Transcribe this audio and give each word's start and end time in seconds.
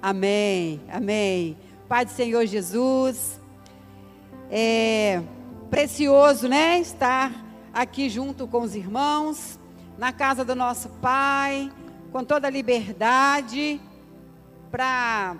Amém, 0.00 0.80
amém. 0.92 1.56
Pai 1.88 2.04
do 2.04 2.12
Senhor 2.12 2.46
Jesus, 2.46 3.40
é 4.48 5.20
precioso, 5.68 6.46
né? 6.46 6.78
Estar 6.78 7.32
aqui 7.74 8.08
junto 8.08 8.46
com 8.46 8.62
os 8.62 8.76
irmãos, 8.76 9.58
na 9.98 10.12
casa 10.12 10.44
do 10.44 10.54
nosso 10.54 10.88
Pai, 11.02 11.68
com 12.12 12.22
toda 12.22 12.46
a 12.46 12.50
liberdade, 12.50 13.80
para 14.70 15.36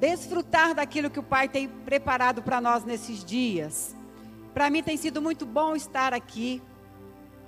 desfrutar 0.00 0.74
daquilo 0.74 1.08
que 1.08 1.20
o 1.20 1.22
Pai 1.22 1.48
tem 1.48 1.68
preparado 1.68 2.42
para 2.42 2.60
nós 2.60 2.82
nesses 2.82 3.24
dias. 3.24 3.94
Para 4.52 4.68
mim 4.68 4.82
tem 4.82 4.96
sido 4.96 5.22
muito 5.22 5.46
bom 5.46 5.76
estar 5.76 6.12
aqui. 6.12 6.60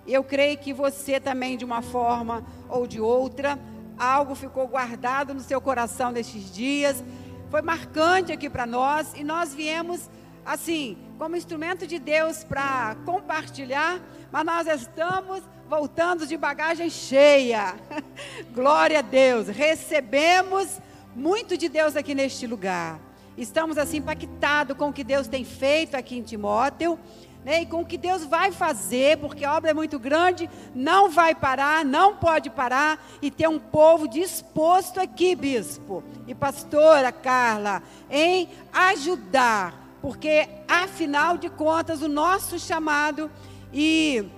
Eu 0.06 0.22
creio 0.22 0.56
que 0.56 0.72
você 0.72 1.18
também, 1.18 1.56
de 1.56 1.64
uma 1.64 1.82
forma 1.82 2.46
ou 2.68 2.86
de 2.86 3.00
outra, 3.00 3.58
algo 3.98 4.34
ficou 4.34 4.66
guardado 4.66 5.34
no 5.34 5.40
seu 5.40 5.60
coração 5.60 6.10
nesses 6.10 6.52
dias. 6.52 7.02
Foi 7.50 7.62
marcante 7.62 8.32
aqui 8.32 8.50
para 8.50 8.66
nós 8.66 9.12
e 9.14 9.22
nós 9.24 9.54
viemos 9.54 10.08
assim, 10.44 10.96
como 11.18 11.36
instrumento 11.36 11.86
de 11.86 11.98
Deus 11.98 12.44
para 12.44 12.96
compartilhar, 13.04 14.00
mas 14.30 14.44
nós 14.44 14.66
estamos 14.68 15.42
voltando 15.68 16.26
de 16.26 16.36
bagagem 16.36 16.88
cheia. 16.88 17.74
Glória 18.54 19.00
a 19.00 19.02
Deus. 19.02 19.48
Recebemos 19.48 20.80
muito 21.14 21.56
de 21.56 21.68
Deus 21.68 21.96
aqui 21.96 22.14
neste 22.14 22.46
lugar. 22.46 23.00
Estamos 23.36 23.76
assim 23.76 23.98
impactados 23.98 24.76
com 24.76 24.88
o 24.88 24.92
que 24.92 25.04
Deus 25.04 25.26
tem 25.26 25.44
feito 25.44 25.94
aqui 25.94 26.16
em 26.16 26.22
Timóteo 26.22 26.98
né, 27.46 27.62
e 27.62 27.66
com 27.66 27.82
o 27.82 27.86
que 27.86 27.96
Deus 27.96 28.24
vai 28.24 28.50
fazer, 28.50 29.18
porque 29.18 29.44
a 29.44 29.56
obra 29.56 29.70
é 29.70 29.74
muito 29.74 30.00
grande, 30.00 30.50
não 30.74 31.08
vai 31.08 31.32
parar, 31.32 31.84
não 31.84 32.16
pode 32.16 32.50
parar, 32.50 33.00
e 33.22 33.30
ter 33.30 33.48
um 33.48 33.56
povo 33.56 34.08
disposto 34.08 34.98
aqui, 34.98 35.36
bispo 35.36 36.02
e 36.26 36.34
pastora 36.34 37.12
Carla, 37.12 37.84
em 38.10 38.48
ajudar, 38.72 39.80
porque 40.02 40.48
afinal 40.66 41.38
de 41.38 41.48
contas 41.48 42.02
o 42.02 42.08
nosso 42.08 42.58
chamado 42.58 43.30
e 43.72 44.28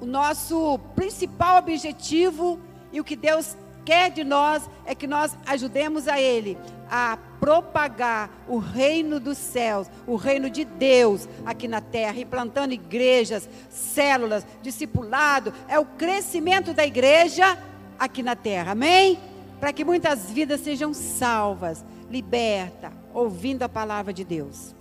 o 0.00 0.04
nosso 0.04 0.80
principal 0.96 1.58
objetivo 1.58 2.58
e 2.92 3.00
o 3.00 3.04
que 3.04 3.14
Deus 3.14 3.56
quer 3.84 4.10
de 4.10 4.24
nós 4.24 4.68
é 4.84 4.96
que 4.96 5.06
nós 5.06 5.38
ajudemos 5.46 6.08
a 6.08 6.20
Ele 6.20 6.58
a 6.90 7.16
propagar 7.40 8.30
o 8.48 8.58
reino 8.58 9.20
dos 9.20 9.38
céus, 9.38 9.88
o 10.06 10.16
reino 10.16 10.48
de 10.50 10.64
Deus 10.64 11.28
aqui 11.44 11.68
na 11.68 11.80
terra, 11.80 12.18
implantando 12.18 12.74
igrejas, 12.74 13.48
células, 13.70 14.46
discipulado, 14.62 15.52
é 15.68 15.78
o 15.78 15.84
crescimento 15.84 16.72
da 16.72 16.86
igreja 16.86 17.58
aqui 17.98 18.22
na 18.22 18.36
terra, 18.36 18.72
amém? 18.72 19.18
Para 19.60 19.72
que 19.72 19.84
muitas 19.84 20.30
vidas 20.30 20.60
sejam 20.60 20.92
salvas, 20.92 21.84
libertas, 22.10 22.92
ouvindo 23.12 23.62
a 23.62 23.68
palavra 23.68 24.12
de 24.12 24.24
Deus. 24.24 24.74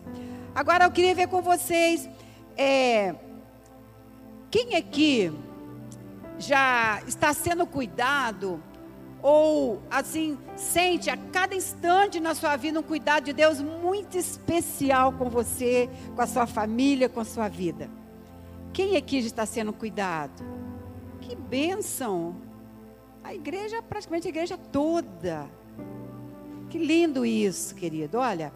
Agora 0.53 0.85
eu 0.85 0.91
queria 0.91 1.15
ver 1.15 1.27
com 1.27 1.41
vocês, 1.41 2.09
é, 2.57 3.15
quem 4.49 4.75
aqui 4.75 5.31
já 6.37 7.01
está 7.07 7.33
sendo 7.33 7.65
cuidado 7.65 8.61
ou 9.27 9.81
assim 9.89 10.37
sente 10.55 11.09
a 11.09 11.17
cada 11.17 11.55
instante 11.55 12.19
na 12.19 12.35
sua 12.35 12.55
vida 12.55 12.79
um 12.79 12.83
cuidado 12.83 13.23
de 13.23 13.33
Deus 13.33 13.59
muito 13.59 14.15
especial 14.15 15.13
com 15.13 15.31
você, 15.31 15.89
com 16.15 16.21
a 16.21 16.27
sua 16.27 16.45
família, 16.45 17.09
com 17.09 17.19
a 17.19 17.25
sua 17.25 17.47
vida. 17.47 17.89
Quem 18.71 18.95
aqui 18.95 19.17
está 19.17 19.43
sendo 19.43 19.73
cuidado? 19.73 20.43
Que 21.21 21.35
bênção! 21.35 22.35
A 23.23 23.33
igreja, 23.33 23.81
praticamente 23.81 24.27
a 24.27 24.29
igreja 24.29 24.59
toda. 24.59 25.49
Que 26.69 26.77
lindo 26.77 27.25
isso, 27.25 27.73
querido. 27.73 28.19
Olha, 28.19 28.53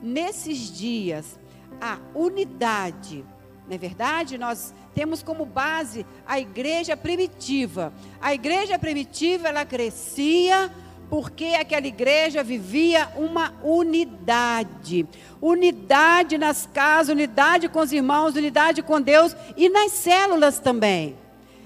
nesses 0.00 0.70
dias, 0.70 1.40
a 1.80 1.98
unidade, 2.14 3.24
não 3.66 3.74
é 3.74 3.78
verdade? 3.78 4.36
Nós 4.36 4.74
temos 4.94 5.22
como 5.22 5.46
base 5.46 6.04
a 6.26 6.38
igreja 6.38 6.96
primitiva. 6.96 7.92
A 8.20 8.34
igreja 8.34 8.78
primitiva, 8.78 9.48
ela 9.48 9.64
crescia 9.64 10.70
porque 11.08 11.44
aquela 11.60 11.86
igreja 11.86 12.42
vivia 12.42 13.08
uma 13.16 13.52
unidade. 13.62 15.06
Unidade 15.40 16.38
nas 16.38 16.66
casas, 16.72 17.10
unidade 17.10 17.68
com 17.68 17.80
os 17.80 17.92
irmãos, 17.92 18.34
unidade 18.34 18.82
com 18.82 19.00
Deus 19.00 19.36
e 19.56 19.68
nas 19.68 19.92
células 19.92 20.58
também. 20.58 21.14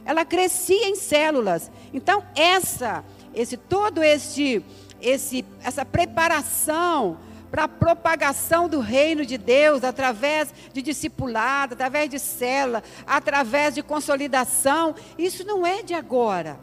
Ela 0.05 0.25
crescia 0.25 0.89
em 0.89 0.97
células. 0.97 1.71
Então, 1.95 2.25
essa, 2.35 3.05
esse 3.35 3.57
todo 3.57 4.03
este 4.03 4.65
esse 5.01 5.45
essa 5.63 5.85
preparação 5.85 7.19
para 7.51 7.65
a 7.65 7.69
propagação 7.69 8.69
do 8.69 8.81
reino 8.81 9.25
de 9.25 9.39
Deus 9.39 9.85
através 9.85 10.53
de 10.73 10.83
discipulado, 10.83 11.75
através 11.75 12.11
de 12.11 12.19
célula, 12.19 12.83
através 13.07 13.75
de 13.75 13.83
consolidação. 13.83 14.95
Isso 15.17 15.47
não 15.47 15.67
é 15.67 15.83
de 15.83 15.95
agora. 15.95 16.59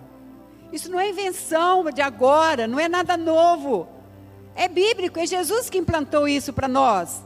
Isso 0.72 0.92
não 0.92 1.00
é 1.00 1.10
invenção 1.10 1.84
de 1.92 2.02
agora, 2.02 2.68
não 2.68 2.80
é 2.80 2.88
nada 2.88 3.16
novo. 3.16 3.88
É 4.56 4.68
bíblico, 4.68 5.20
é 5.20 5.26
Jesus 5.26 5.70
que 5.70 5.78
implantou 5.78 6.28
isso 6.28 6.52
para 6.52 6.68
nós. 6.68 7.24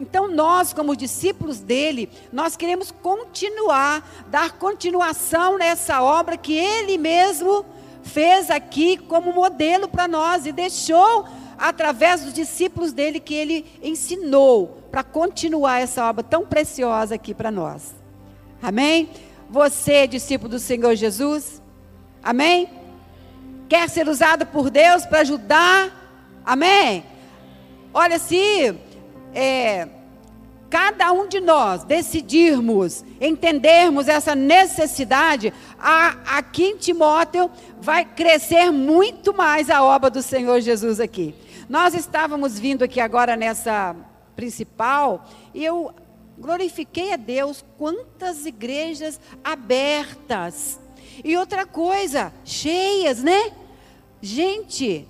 Então 0.00 0.28
nós, 0.28 0.72
como 0.72 0.96
discípulos 0.96 1.60
dele, 1.60 2.08
nós 2.32 2.56
queremos 2.56 2.90
continuar, 2.90 4.26
dar 4.28 4.52
continuação 4.52 5.58
nessa 5.58 6.02
obra 6.02 6.36
que 6.36 6.52
ele 6.52 6.96
mesmo 6.96 7.64
fez 8.02 8.50
aqui 8.50 8.96
como 8.96 9.32
modelo 9.32 9.88
para 9.88 10.06
nós 10.06 10.46
e 10.46 10.52
deixou 10.52 11.26
através 11.58 12.22
dos 12.22 12.32
discípulos 12.32 12.92
dele 12.92 13.18
que 13.18 13.34
ele 13.34 13.66
ensinou 13.82 14.82
para 14.90 15.02
continuar 15.02 15.80
essa 15.80 16.08
obra 16.08 16.22
tão 16.22 16.46
preciosa 16.46 17.16
aqui 17.16 17.34
para 17.34 17.50
nós. 17.50 17.94
Amém? 18.62 19.10
Você, 19.50 20.06
discípulo 20.06 20.50
do 20.50 20.58
Senhor 20.58 20.94
Jesus, 20.94 21.62
amém? 22.22 22.68
Quer 23.68 23.88
ser 23.88 24.08
usado 24.08 24.46
por 24.46 24.70
Deus 24.70 25.04
para 25.04 25.20
ajudar? 25.20 26.40
Amém? 26.44 27.04
Olha, 27.92 28.18
se 28.18 28.74
é, 29.34 29.88
cada 30.70 31.12
um 31.12 31.26
de 31.26 31.40
nós 31.40 31.84
decidirmos, 31.84 33.04
entendermos 33.20 34.08
essa 34.08 34.34
necessidade, 34.34 35.52
a, 35.78 36.36
aqui 36.36 36.64
em 36.64 36.76
Timóteo 36.76 37.50
vai 37.80 38.04
crescer 38.04 38.70
muito 38.70 39.34
mais 39.34 39.70
a 39.70 39.82
obra 39.82 40.10
do 40.10 40.22
Senhor 40.22 40.60
Jesus 40.60 41.00
aqui. 41.00 41.34
Nós 41.68 41.92
estávamos 41.94 42.58
vindo 42.58 42.82
aqui 42.82 42.98
agora 42.98 43.36
nessa 43.36 43.94
principal 44.34 45.28
e 45.52 45.62
eu 45.62 45.92
glorifiquei 46.38 47.12
a 47.12 47.16
Deus 47.16 47.62
quantas 47.76 48.46
igrejas 48.46 49.20
abertas. 49.44 50.80
E 51.22 51.36
outra 51.36 51.66
coisa, 51.66 52.32
cheias, 52.42 53.22
né? 53.22 53.52
Gente, 54.22 55.06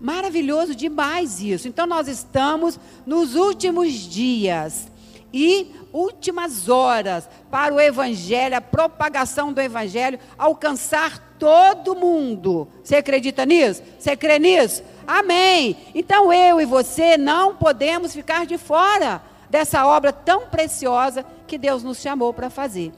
maravilhoso 0.00 0.74
demais 0.74 1.40
isso. 1.40 1.68
Então 1.68 1.86
nós 1.86 2.08
estamos 2.08 2.80
nos 3.06 3.36
últimos 3.36 3.92
dias 3.92 4.88
e 5.32 5.74
últimas 5.92 6.68
horas 6.68 7.28
para 7.50 7.74
o 7.74 7.80
evangelho, 7.80 8.56
a 8.56 8.60
propagação 8.60 9.52
do 9.52 9.60
evangelho 9.60 10.18
alcançar 10.36 11.18
todo 11.38 11.94
mundo. 11.94 12.68
Você 12.82 12.96
acredita 12.96 13.44
nisso? 13.44 13.82
Você 13.98 14.16
crê 14.16 14.38
nisso? 14.38 14.82
Amém. 15.06 15.76
Então 15.94 16.32
eu 16.32 16.60
e 16.60 16.64
você 16.64 17.16
não 17.16 17.54
podemos 17.56 18.12
ficar 18.12 18.46
de 18.46 18.58
fora 18.58 19.22
dessa 19.48 19.86
obra 19.86 20.12
tão 20.12 20.46
preciosa 20.46 21.24
que 21.46 21.58
Deus 21.58 21.82
nos 21.82 21.98
chamou 21.98 22.32
para 22.32 22.50
fazer. 22.50 22.92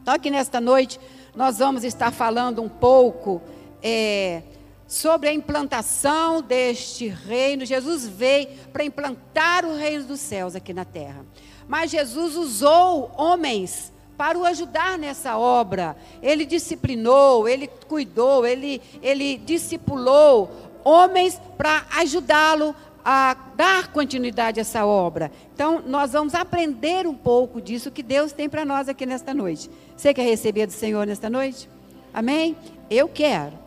Então, 0.00 0.14
aqui 0.14 0.30
nesta 0.30 0.60
noite, 0.60 1.00
nós 1.34 1.58
vamos 1.58 1.82
estar 1.82 2.12
falando 2.12 2.62
um 2.62 2.68
pouco 2.68 3.42
é, 3.82 4.42
sobre 4.86 5.28
a 5.28 5.32
implantação 5.32 6.40
deste 6.40 7.08
reino. 7.08 7.64
Jesus 7.64 8.06
veio 8.06 8.48
para 8.72 8.84
implantar 8.84 9.64
o 9.64 9.76
reino 9.76 10.04
dos 10.04 10.20
céus 10.20 10.54
aqui 10.54 10.72
na 10.72 10.84
terra. 10.84 11.24
Mas 11.68 11.90
Jesus 11.90 12.36
usou 12.36 13.10
homens 13.16 13.92
para 14.16 14.38
o 14.38 14.44
ajudar 14.44 14.98
nessa 14.98 15.36
obra. 15.36 15.96
Ele 16.22 16.46
disciplinou, 16.46 17.48
ele 17.48 17.66
cuidou, 17.66 18.46
ele, 18.46 18.80
ele 19.02 19.36
discipulou 19.38 20.50
homens 20.84 21.40
para 21.58 21.84
ajudá-lo 21.96 22.74
a 23.04 23.36
dar 23.54 23.92
continuidade 23.92 24.58
a 24.58 24.62
essa 24.62 24.84
obra. 24.84 25.30
Então, 25.54 25.82
nós 25.86 26.12
vamos 26.12 26.34
aprender 26.34 27.06
um 27.06 27.14
pouco 27.14 27.60
disso 27.60 27.90
que 27.90 28.02
Deus 28.02 28.32
tem 28.32 28.48
para 28.48 28.64
nós 28.64 28.88
aqui 28.88 29.06
nesta 29.06 29.32
noite. 29.32 29.70
Você 29.96 30.12
quer 30.12 30.24
receber 30.24 30.66
do 30.66 30.72
Senhor 30.72 31.06
nesta 31.06 31.30
noite? 31.30 31.68
Amém? 32.12 32.56
Eu 32.90 33.08
quero. 33.08 33.65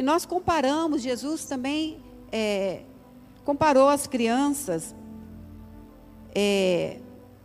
E 0.00 0.02
nós 0.02 0.24
comparamos, 0.24 1.02
Jesus 1.02 1.44
também 1.44 2.02
é, 2.32 2.84
comparou 3.44 3.86
as 3.86 4.06
crianças, 4.06 4.94
é, 6.34 7.00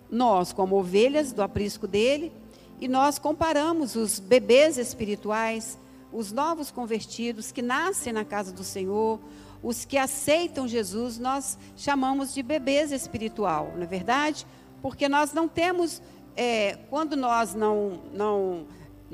nós 0.10 0.54
como 0.54 0.78
ovelhas 0.78 1.34
do 1.34 1.42
aprisco 1.42 1.86
dele, 1.86 2.32
e 2.80 2.88
nós 2.88 3.20
comparamos 3.20 3.98
os 3.98 4.22
bebês 4.22 4.78
espirituais 4.78 5.78
os 6.14 6.32
novos 6.32 6.72
convertidos 6.72 7.52
que 7.52 7.62
nascem 7.62 8.14
na 8.14 8.24
casa 8.24 8.54
do 8.54 8.64
Senhor, 8.64 9.20
os 9.62 9.84
que 9.84 9.98
aceitam 9.98 10.66
Jesus, 10.66 11.20
nós 11.20 11.58
chamamos 11.76 12.34
de 12.34 12.42
bebês 12.42 12.94
espiritual, 12.94 13.74
não 13.76 13.84
é 13.84 13.86
verdade? 13.86 14.48
Porque 14.82 15.10
nós 15.10 15.34
não 15.34 15.46
temos, 15.46 16.02
é, 16.38 16.78
quando 16.90 17.18
nós 17.18 17.54
não, 17.54 18.00
não, 18.14 18.66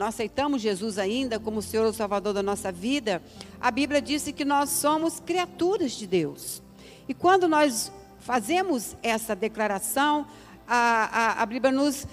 não 0.01 0.07
aceitamos 0.07 0.63
Jesus 0.63 0.97
ainda 0.97 1.39
como 1.39 1.59
o 1.59 1.61
Senhor 1.61 1.87
e 1.87 1.93
Salvador 1.93 2.33
da 2.33 2.41
nossa 2.41 2.71
vida, 2.71 3.21
a 3.61 3.69
Bíblia 3.69 4.01
diz 4.01 4.23
que 4.35 4.43
nós 4.43 4.71
somos 4.71 5.19
criaturas 5.19 5.91
de 5.91 6.07
Deus. 6.07 6.63
E 7.07 7.13
quando 7.13 7.47
nós 7.47 7.91
fazemos 8.19 8.97
essa 9.03 9.35
declaração, 9.35 10.25
a, 10.67 11.35
a, 11.37 11.43
a 11.43 11.45
Bíblia 11.45 11.71
nos 11.71 12.07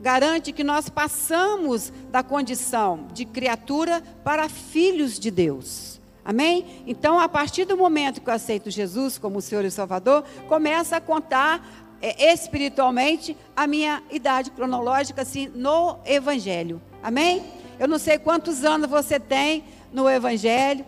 garante 0.00 0.52
que 0.52 0.64
nós 0.64 0.88
passamos 0.88 1.92
da 2.10 2.22
condição 2.22 3.08
de 3.12 3.26
criatura 3.26 4.02
para 4.24 4.48
filhos 4.48 5.18
de 5.18 5.30
Deus. 5.30 6.00
Amém? 6.24 6.82
Então, 6.86 7.20
a 7.20 7.28
partir 7.28 7.66
do 7.66 7.76
momento 7.76 8.22
que 8.22 8.30
eu 8.30 8.34
aceito 8.34 8.70
Jesus 8.70 9.18
como 9.18 9.42
Senhor 9.42 9.66
e 9.66 9.70
Salvador, 9.70 10.24
começa 10.48 10.96
a 10.96 11.00
contar 11.00 11.62
é, 12.00 12.32
espiritualmente 12.32 13.36
a 13.54 13.66
minha 13.66 14.02
idade 14.10 14.50
cronológica, 14.50 15.20
assim, 15.20 15.52
no 15.54 15.98
Evangelho. 16.06 16.80
Amém? 17.04 17.44
Eu 17.78 17.86
não 17.86 17.98
sei 17.98 18.18
quantos 18.18 18.64
anos 18.64 18.88
você 18.88 19.20
tem 19.20 19.62
no 19.92 20.08
Evangelho. 20.08 20.86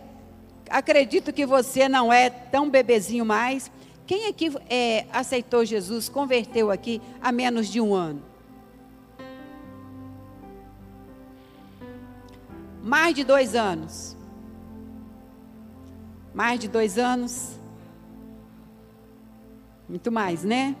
Acredito 0.67 1.31
que 1.31 1.45
você 1.45 1.87
não 1.87 2.11
é 2.11 2.27
tão 2.27 2.71
bebezinho 2.71 3.23
mais. 3.23 3.69
Quem 4.07 4.25
aqui 4.25 4.51
é, 4.67 5.05
aceitou 5.13 5.63
Jesus, 5.63 6.09
converteu 6.09 6.71
aqui 6.71 6.99
há 7.21 7.31
menos 7.31 7.67
de 7.67 7.79
um 7.79 7.93
ano? 7.93 8.23
Mais 12.81 13.13
de 13.13 13.23
dois 13.23 13.53
anos. 13.53 14.17
Mais 16.33 16.59
de 16.59 16.67
dois 16.67 16.97
anos. 16.97 17.59
Muito 19.87 20.11
mais, 20.11 20.43
né? 20.43 20.75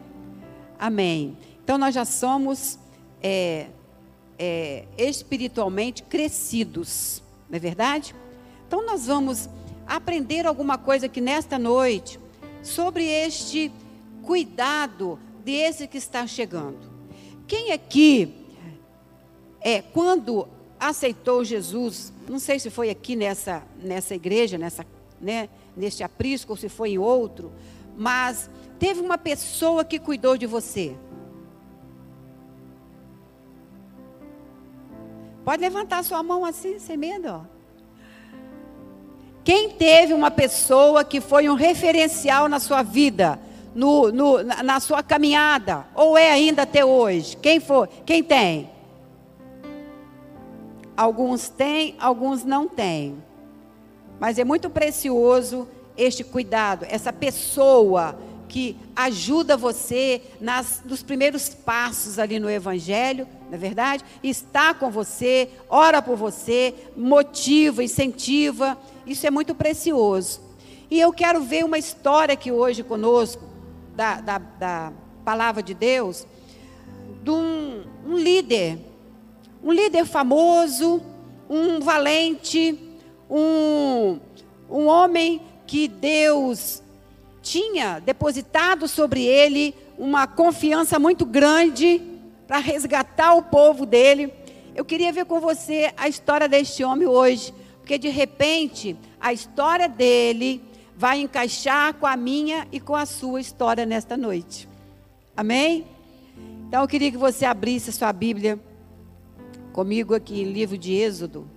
Amém. 0.79 1.37
Então 1.63 1.77
nós 1.77 1.93
já 1.93 2.05
somos 2.05 2.79
é, 3.21 3.67
é, 4.37 4.85
espiritualmente 4.97 6.03
crescidos, 6.03 7.21
não 7.49 7.57
é 7.57 7.59
verdade? 7.59 8.15
Então 8.67 8.85
nós 8.85 9.07
vamos 9.07 9.49
aprender 9.85 10.45
alguma 10.45 10.77
coisa 10.77 11.05
aqui 11.05 11.21
nesta 11.21 11.57
noite 11.57 12.19
sobre 12.61 13.05
este 13.05 13.71
cuidado 14.23 15.17
desse 15.43 15.87
que 15.87 15.97
está 15.97 16.27
chegando. 16.27 16.91
Quem 17.47 17.71
aqui, 17.71 18.35
é, 19.61 19.81
quando 19.81 20.47
aceitou 20.77 21.43
Jesus, 21.43 22.11
não 22.27 22.39
sei 22.39 22.59
se 22.59 22.69
foi 22.69 22.89
aqui 22.89 23.15
nessa, 23.15 23.63
nessa 23.81 24.13
igreja, 24.13 24.57
nessa, 24.57 24.85
né, 25.19 25.47
neste 25.75 26.03
aprisco, 26.03 26.51
ou 26.51 26.57
se 26.57 26.67
foi 26.67 26.91
em 26.91 26.97
outro, 26.97 27.51
mas 27.97 28.49
teve 28.77 28.99
uma 28.99 29.17
pessoa 29.17 29.85
que 29.85 29.97
cuidou 29.97 30.37
de 30.37 30.45
você. 30.45 30.95
Pode 35.47 35.61
levantar 35.61 36.03
sua 36.03 36.21
mão 36.21 36.43
assim, 36.43 36.77
sem 36.77 36.97
medo. 36.97 37.29
Ó. 37.29 37.39
Quem 39.45 39.69
teve 39.69 40.13
uma 40.13 40.29
pessoa 40.29 41.05
que 41.05 41.21
foi 41.21 41.47
um 41.47 41.53
referencial 41.53 42.49
na 42.49 42.59
sua 42.59 42.83
vida, 42.83 43.39
no, 43.73 44.11
no, 44.11 44.43
na 44.43 44.81
sua 44.81 45.01
caminhada, 45.01 45.87
ou 45.95 46.17
é 46.17 46.31
ainda 46.31 46.63
até 46.63 46.83
hoje? 46.83 47.37
Quem 47.37 47.61
foi? 47.61 47.87
Quem 48.05 48.21
tem? 48.21 48.69
Alguns 50.97 51.47
têm, 51.47 51.95
alguns 51.97 52.43
não 52.43 52.67
têm. 52.67 53.23
Mas 54.19 54.37
é 54.37 54.43
muito 54.43 54.69
precioso 54.69 55.65
este 55.95 56.25
cuidado, 56.25 56.85
essa 56.89 57.13
pessoa 57.13 58.19
que 58.47 58.77
ajuda 58.95 59.57
você 59.57 60.21
nas, 60.39 60.81
nos 60.85 61.03
primeiros 61.03 61.49
passos 61.49 62.17
ali 62.17 62.39
no 62.39 62.49
Evangelho, 62.49 63.27
não 63.47 63.55
é 63.55 63.57
verdade? 63.57 64.03
Está 64.23 64.73
com 64.73 64.89
você, 64.89 65.49
ora 65.69 66.01
por 66.01 66.15
você, 66.15 66.73
motiva, 66.95 67.83
incentiva. 67.83 68.77
Isso 69.05 69.27
é 69.27 69.31
muito 69.31 69.53
precioso. 69.53 70.41
E 70.89 70.99
eu 70.99 71.11
quero 71.11 71.41
ver 71.41 71.65
uma 71.65 71.77
história 71.77 72.33
aqui 72.33 72.51
hoje 72.51 72.83
conosco, 72.83 73.43
da, 73.95 74.21
da, 74.21 74.37
da 74.37 74.93
palavra 75.25 75.61
de 75.61 75.73
Deus, 75.73 76.25
de 77.23 77.31
um, 77.31 77.83
um 78.05 78.15
líder 78.15 78.79
um 79.63 79.71
líder 79.71 80.05
famoso, 80.05 81.01
um 81.49 81.79
valente, 81.79 82.79
um, 83.29 84.19
um 84.69 84.85
homem 84.85 85.41
que 85.65 85.87
Deus 85.87 86.81
tinha 87.49 87.99
depositado 87.99 88.87
sobre 88.87 89.23
ele 89.23 89.73
uma 89.97 90.27
confiança 90.27 90.99
muito 90.99 91.25
grande 91.25 92.01
para 92.45 92.59
resgatar 92.59 93.33
o 93.33 93.43
povo 93.43 93.85
dele. 93.85 94.33
Eu 94.75 94.83
queria 94.85 95.11
ver 95.11 95.25
com 95.25 95.39
você 95.39 95.91
a 95.97 96.07
história 96.07 96.47
deste 96.47 96.83
homem 96.83 97.07
hoje, 97.07 97.53
porque 97.79 97.97
de 97.97 98.09
repente 98.09 98.95
a 99.19 99.31
história 99.31 99.87
dele 99.87 100.61
vai 100.95 101.19
encaixar 101.19 101.93
com 101.93 102.05
a 102.05 102.17
minha 102.17 102.67
e 102.71 102.79
com 102.79 102.95
a 102.95 103.05
sua 103.05 103.39
história 103.39 103.85
nesta 103.85 104.17
noite. 104.17 104.67
Amém? 105.35 105.85
Então 106.67 106.81
eu 106.81 106.87
queria 106.87 107.11
que 107.11 107.17
você 107.17 107.45
abrisse 107.45 107.89
a 107.89 107.93
sua 107.93 108.11
Bíblia 108.11 108.59
comigo 109.71 110.13
aqui 110.13 110.41
em 110.41 110.51
livro 110.51 110.77
de 110.77 110.93
Êxodo. 110.93 111.56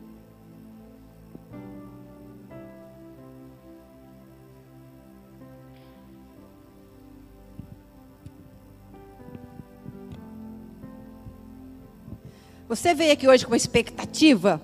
Você 12.71 12.95
veio 12.95 13.13
aqui 13.13 13.27
hoje 13.27 13.45
com 13.45 13.51
uma 13.51 13.57
expectativa? 13.57 14.63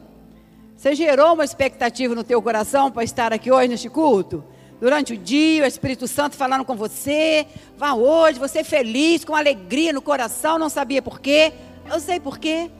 Você 0.76 0.94
gerou 0.94 1.35
uma 1.35 1.44
expectativa 1.44 2.14
no 2.14 2.23
teu 2.23 2.41
coração 2.41 2.88
para 2.88 3.03
estar 3.03 3.32
aqui 3.32 3.50
hoje 3.50 3.67
neste 3.67 3.88
culto? 3.88 4.44
Durante 4.81 5.14
o 5.14 5.19
dia, 5.19 5.64
o 5.64 5.67
Espírito 5.67 6.06
Santo 6.06 6.37
falando 6.37 6.64
com 6.64 6.76
você. 6.76 7.44
Vá 7.76 7.94
hoje, 7.94 8.38
você 8.38 8.62
feliz, 8.62 9.25
com 9.25 9.35
alegria 9.35 9.93
no 9.93 10.00
coração, 10.00 10.56
não 10.56 10.69
sabia 10.69 11.03
por 11.03 11.19
quê. 11.19 11.53
Eu 11.93 11.99
sei 11.99 12.20
por 12.20 12.38
quê. 12.38 12.70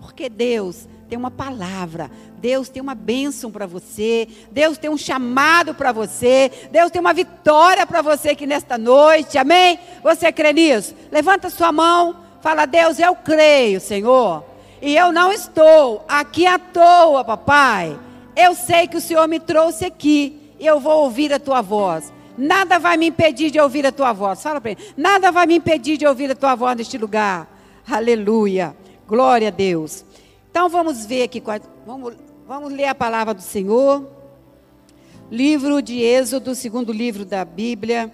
Porque 0.00 0.28
Deus 0.28 0.86
tem 1.08 1.16
uma 1.16 1.30
palavra, 1.30 2.10
Deus 2.36 2.68
tem 2.68 2.82
uma 2.82 2.94
bênção 2.94 3.50
para 3.50 3.66
você, 3.66 4.28
Deus 4.52 4.76
tem 4.76 4.90
um 4.90 4.98
chamado 4.98 5.74
para 5.74 5.92
você, 5.92 6.50
Deus 6.70 6.90
tem 6.90 7.00
uma 7.00 7.14
vitória 7.14 7.86
para 7.86 8.02
você 8.02 8.30
aqui 8.30 8.46
nesta 8.46 8.76
noite, 8.76 9.38
amém? 9.38 9.78
Você 10.02 10.30
crê 10.30 10.52
nisso? 10.52 10.94
Levanta 11.10 11.48
sua 11.48 11.72
mão, 11.72 12.16
fala, 12.42 12.66
Deus, 12.66 12.98
eu 12.98 13.16
creio, 13.16 13.80
Senhor, 13.80 14.44
e 14.84 14.94
eu 14.94 15.10
não 15.10 15.32
estou 15.32 16.04
aqui 16.06 16.46
à 16.46 16.58
toa, 16.58 17.24
papai. 17.24 17.98
Eu 18.36 18.54
sei 18.54 18.86
que 18.86 18.98
o 18.98 19.00
Senhor 19.00 19.26
me 19.26 19.40
trouxe 19.40 19.86
aqui, 19.86 20.52
eu 20.60 20.78
vou 20.78 21.04
ouvir 21.04 21.32
a 21.32 21.38
tua 21.38 21.62
voz. 21.62 22.12
Nada 22.36 22.78
vai 22.78 22.98
me 22.98 23.06
impedir 23.06 23.50
de 23.50 23.58
ouvir 23.58 23.86
a 23.86 23.92
tua 23.92 24.12
voz. 24.12 24.42
Fala 24.42 24.60
para 24.60 24.72
ele. 24.72 24.80
Nada 24.94 25.32
vai 25.32 25.46
me 25.46 25.54
impedir 25.56 25.96
de 25.96 26.06
ouvir 26.06 26.30
a 26.30 26.34
tua 26.34 26.54
voz 26.54 26.76
neste 26.76 26.98
lugar. 26.98 27.48
Aleluia. 27.88 28.76
Glória 29.08 29.48
a 29.48 29.50
Deus. 29.50 30.04
Então 30.50 30.68
vamos 30.68 31.06
ver 31.06 31.22
aqui, 31.22 31.42
vamos, 31.86 32.14
vamos 32.46 32.70
ler 32.70 32.88
a 32.88 32.94
palavra 32.94 33.32
do 33.32 33.40
Senhor. 33.40 34.06
Livro 35.30 35.80
de 35.80 36.02
Êxodo, 36.02 36.54
segundo 36.54 36.92
livro 36.92 37.24
da 37.24 37.42
Bíblia, 37.42 38.12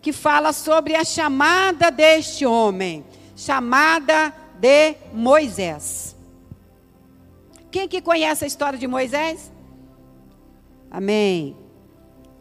que 0.00 0.14
fala 0.14 0.54
sobre 0.54 0.94
a 0.94 1.04
chamada 1.04 1.90
deste 1.90 2.46
homem, 2.46 3.04
chamada 3.36 4.32
de 4.58 4.94
Moisés. 5.12 6.16
Quem 7.70 7.86
que 7.86 8.00
conhece 8.00 8.44
a 8.44 8.46
história 8.46 8.78
de 8.78 8.86
Moisés? 8.86 9.52
Amém. 10.90 11.56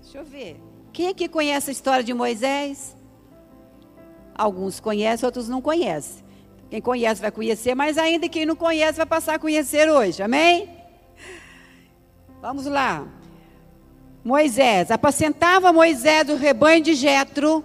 Deixa 0.01 0.17
eu 0.19 0.25
ver. 0.25 0.59
Quem 0.93 1.13
que 1.13 1.27
conhece 1.27 1.69
a 1.69 1.73
história 1.73 2.03
de 2.03 2.13
Moisés? 2.13 2.95
Alguns 4.33 4.79
conhecem, 4.79 5.25
outros 5.25 5.49
não 5.49 5.61
conhecem. 5.61 6.23
Quem 6.69 6.81
conhece 6.81 7.21
vai 7.21 7.31
conhecer, 7.31 7.75
mas 7.75 7.97
ainda 7.97 8.27
quem 8.27 8.45
não 8.45 8.55
conhece 8.55 8.97
vai 8.97 9.05
passar 9.05 9.35
a 9.35 9.39
conhecer 9.39 9.89
hoje. 9.89 10.21
Amém? 10.21 10.69
Vamos 12.41 12.65
lá. 12.65 13.07
Moisés, 14.23 14.91
apacentava 14.91 15.71
Moisés 15.71 16.29
o 16.29 16.35
rebanho 16.35 16.83
de 16.83 16.93
Jetro. 16.93 17.63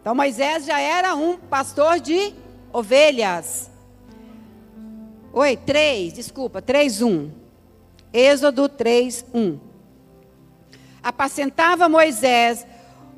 Então 0.00 0.14
Moisés 0.14 0.64
já 0.64 0.80
era 0.80 1.14
um 1.14 1.36
pastor 1.36 2.00
de 2.00 2.34
ovelhas. 2.72 3.70
Oi, 5.32 5.56
3, 5.56 6.12
desculpa, 6.12 6.60
3, 6.60 7.02
1. 7.02 7.30
Êxodo 8.12 8.68
3, 8.68 9.24
1. 9.32 9.58
Apacentava 11.02 11.88
Moisés 11.88 12.66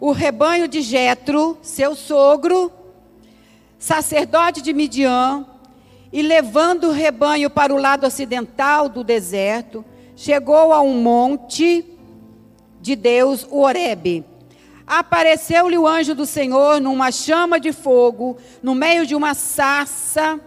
o 0.01 0.13
rebanho 0.13 0.69
de 0.69 0.83
Jetro, 0.83 1.59
seu 1.63 1.95
sogro, 1.95 2.71
sacerdote 3.79 4.61
de 4.61 4.73
Midian, 4.73 5.47
e 6.13 6.23
levando 6.23 6.89
o 6.89 6.93
rebanho 6.93 7.49
para 7.51 7.75
o 7.75 7.81
lado 7.81 8.07
ocidental 8.07 8.89
do 8.89 9.03
deserto, 9.03 9.85
chegou 10.15 10.73
a 10.73 10.81
um 10.81 11.01
monte 11.03 11.85
de 12.81 12.95
Deus, 12.95 13.47
o 13.51 13.61
Horebe. 13.61 14.25
Apareceu-lhe 14.87 15.79
o 15.79 15.87
anjo 15.87 16.15
do 16.15 16.27
Senhor 16.27 16.81
numa 16.81 17.11
chama 17.11 17.59
de 17.59 17.73
fogo, 17.73 18.37
no 18.63 18.75
meio 18.75 19.07
de 19.07 19.15
uma 19.15 19.35
sarça. 19.35 20.39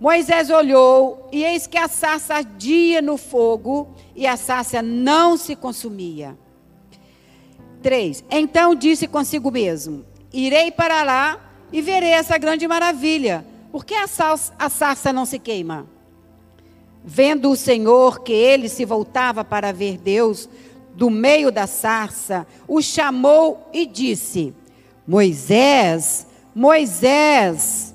Moisés 0.00 0.50
olhou, 0.50 1.28
e 1.30 1.44
eis 1.44 1.66
que 1.66 1.78
a 1.78 1.86
sarça 1.86 2.34
ardia 2.34 3.00
no 3.00 3.16
fogo, 3.16 3.94
e 4.16 4.26
a 4.26 4.36
sarça 4.36 4.82
não 4.82 5.36
se 5.36 5.54
consumia. 5.54 6.36
3. 7.82 8.24
Então 8.30 8.74
disse 8.74 9.06
consigo 9.06 9.50
mesmo: 9.50 10.04
Irei 10.32 10.70
para 10.70 11.02
lá 11.02 11.40
e 11.72 11.80
verei 11.80 12.10
essa 12.10 12.38
grande 12.38 12.66
maravilha. 12.66 13.44
Por 13.70 13.84
que 13.84 13.94
a, 13.94 14.04
a 14.58 14.68
sarça 14.68 15.12
não 15.12 15.24
se 15.24 15.38
queima? 15.38 15.86
Vendo 17.04 17.50
o 17.50 17.56
Senhor 17.56 18.20
que 18.20 18.32
ele 18.32 18.68
se 18.68 18.84
voltava 18.84 19.44
para 19.44 19.72
ver 19.72 19.98
Deus, 19.98 20.48
do 20.94 21.10
meio 21.10 21.50
da 21.50 21.66
sarça, 21.66 22.46
o 22.68 22.80
chamou 22.82 23.68
e 23.72 23.86
disse: 23.86 24.54
Moisés, 25.06 26.26
Moisés. 26.54 27.94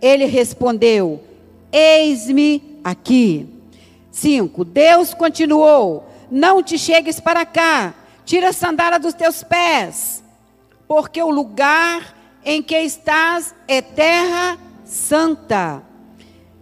Ele 0.00 0.24
respondeu: 0.24 1.22
Eis-me 1.72 2.78
aqui. 2.82 3.48
5. 4.10 4.64
Deus 4.64 5.14
continuou: 5.14 6.08
Não 6.30 6.62
te 6.62 6.78
chegues 6.78 7.20
para 7.20 7.46
cá, 7.46 7.94
tira 8.24 8.50
a 8.50 8.52
sandália 8.52 8.98
dos 8.98 9.14
teus 9.14 9.42
pés, 9.42 10.22
porque 10.86 11.22
o 11.22 11.30
lugar 11.30 12.14
em 12.44 12.62
que 12.62 12.76
estás 12.78 13.54
é 13.68 13.80
terra 13.80 14.58
santa. 14.84 15.82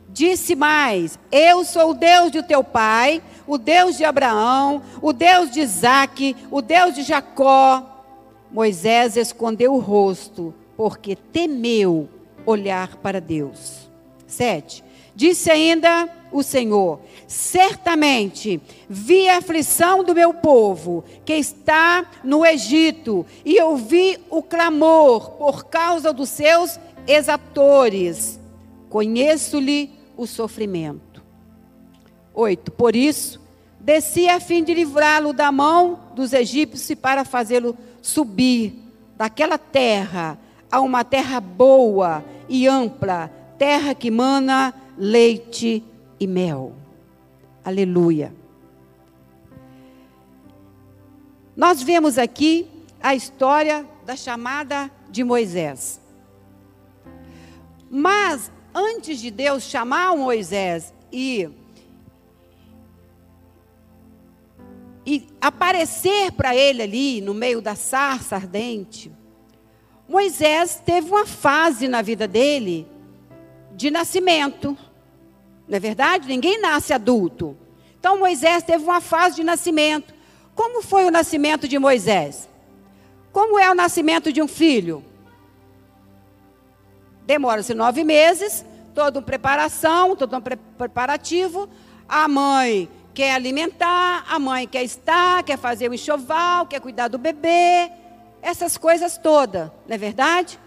Disse 0.08 0.54
mais: 0.54 1.18
Eu 1.32 1.64
sou 1.64 1.90
o 1.90 1.94
Deus 1.94 2.30
do 2.30 2.42
teu 2.42 2.62
pai, 2.62 3.22
o 3.50 3.58
Deus 3.58 3.96
de 3.96 4.04
Abraão, 4.04 4.80
o 5.02 5.12
Deus 5.12 5.50
de 5.50 5.58
Isaque, 5.58 6.36
o 6.52 6.62
Deus 6.62 6.94
de 6.94 7.02
Jacó. 7.02 8.04
Moisés 8.48 9.16
escondeu 9.16 9.74
o 9.74 9.80
rosto, 9.80 10.54
porque 10.76 11.16
temeu 11.16 12.08
olhar 12.46 12.94
para 12.98 13.20
Deus. 13.20 13.90
7. 14.24 14.84
Disse 15.16 15.50
ainda 15.50 16.08
o 16.30 16.44
Senhor: 16.44 17.00
Certamente 17.26 18.60
vi 18.88 19.28
a 19.28 19.38
aflição 19.38 20.04
do 20.04 20.14
meu 20.14 20.32
povo 20.32 21.02
que 21.24 21.34
está 21.34 22.08
no 22.22 22.46
Egito, 22.46 23.26
e 23.44 23.60
ouvi 23.60 24.16
o 24.30 24.44
clamor 24.44 25.32
por 25.32 25.64
causa 25.64 26.12
dos 26.12 26.28
seus 26.28 26.78
exatores. 27.04 28.38
Conheço-lhe 28.88 29.90
o 30.16 30.24
sofrimento. 30.24 31.10
8. 32.34 32.70
Por 32.72 32.94
isso, 32.94 33.39
desci 33.80 34.28
a 34.28 34.38
fim 34.38 34.62
de 34.62 34.74
livrá-lo 34.74 35.32
da 35.32 35.50
mão 35.50 35.98
dos 36.14 36.32
egípcios 36.32 36.88
e 36.90 36.96
para 36.96 37.24
fazê-lo 37.24 37.76
subir 38.02 38.74
daquela 39.16 39.58
terra 39.58 40.38
a 40.70 40.80
uma 40.80 41.02
terra 41.02 41.40
boa 41.40 42.24
e 42.48 42.66
ampla, 42.68 43.30
terra 43.58 43.94
que 43.94 44.10
mana 44.10 44.74
leite 44.96 45.82
e 46.18 46.26
mel. 46.26 46.74
Aleluia. 47.64 48.34
Nós 51.56 51.82
vemos 51.82 52.16
aqui 52.16 52.66
a 53.02 53.14
história 53.14 53.86
da 54.04 54.16
chamada 54.16 54.90
de 55.10 55.24
Moisés. 55.24 56.00
Mas 57.90 58.50
antes 58.74 59.20
de 59.20 59.30
Deus 59.30 59.64
chamar 59.64 60.16
Moisés 60.16 60.94
e 61.12 61.50
e 65.04 65.26
aparecer 65.40 66.32
para 66.32 66.54
ele 66.54 66.82
ali 66.82 67.20
no 67.20 67.32
meio 67.32 67.60
da 67.60 67.74
sarça 67.74 68.36
ardente, 68.36 69.10
Moisés 70.08 70.82
teve 70.84 71.08
uma 71.10 71.26
fase 71.26 71.88
na 71.88 72.02
vida 72.02 72.26
dele 72.26 72.86
de 73.76 73.90
nascimento. 73.90 74.76
Não 75.68 75.76
é 75.76 75.80
verdade? 75.80 76.26
Ninguém 76.26 76.60
nasce 76.60 76.92
adulto. 76.92 77.56
Então 77.98 78.18
Moisés 78.18 78.62
teve 78.62 78.82
uma 78.82 79.00
fase 79.00 79.36
de 79.36 79.44
nascimento. 79.44 80.12
Como 80.54 80.82
foi 80.82 81.04
o 81.06 81.10
nascimento 81.10 81.68
de 81.68 81.78
Moisés? 81.78 82.48
Como 83.32 83.58
é 83.58 83.70
o 83.70 83.74
nascimento 83.74 84.32
de 84.32 84.42
um 84.42 84.48
filho? 84.48 85.04
Demora-se 87.24 87.72
nove 87.72 88.02
meses, 88.02 88.64
toda 88.92 89.20
uma 89.20 89.24
preparação, 89.24 90.16
todo 90.16 90.36
um 90.36 90.40
preparativo. 90.76 91.68
A 92.08 92.26
mãe 92.26 92.88
quer 93.20 93.32
alimentar, 93.32 94.24
a 94.30 94.38
mãe 94.38 94.66
quer 94.66 94.82
estar, 94.82 95.42
quer 95.42 95.58
fazer 95.58 95.90
o 95.90 95.92
enxoval, 95.92 96.64
quer 96.64 96.80
cuidar 96.80 97.08
do 97.08 97.18
bebê, 97.18 97.92
essas 98.40 98.78
coisas 98.78 99.18
todas, 99.18 99.70
não 99.86 99.94
é 99.94 99.98
verdade? 99.98 100.58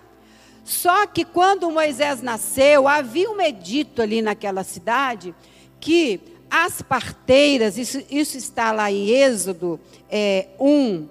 Só 0.63 1.07
que 1.07 1.25
quando 1.25 1.71
Moisés 1.71 2.21
nasceu, 2.21 2.87
havia 2.87 3.27
um 3.27 3.41
edito 3.41 4.03
ali 4.03 4.21
naquela 4.21 4.63
cidade 4.63 5.33
que 5.79 6.21
as 6.47 6.79
parteiras, 6.79 7.75
isso, 7.75 8.03
isso 8.07 8.37
está 8.37 8.71
lá 8.71 8.91
em 8.91 9.09
Êxodo 9.09 9.79
é, 10.07 10.49
1, 10.59 11.07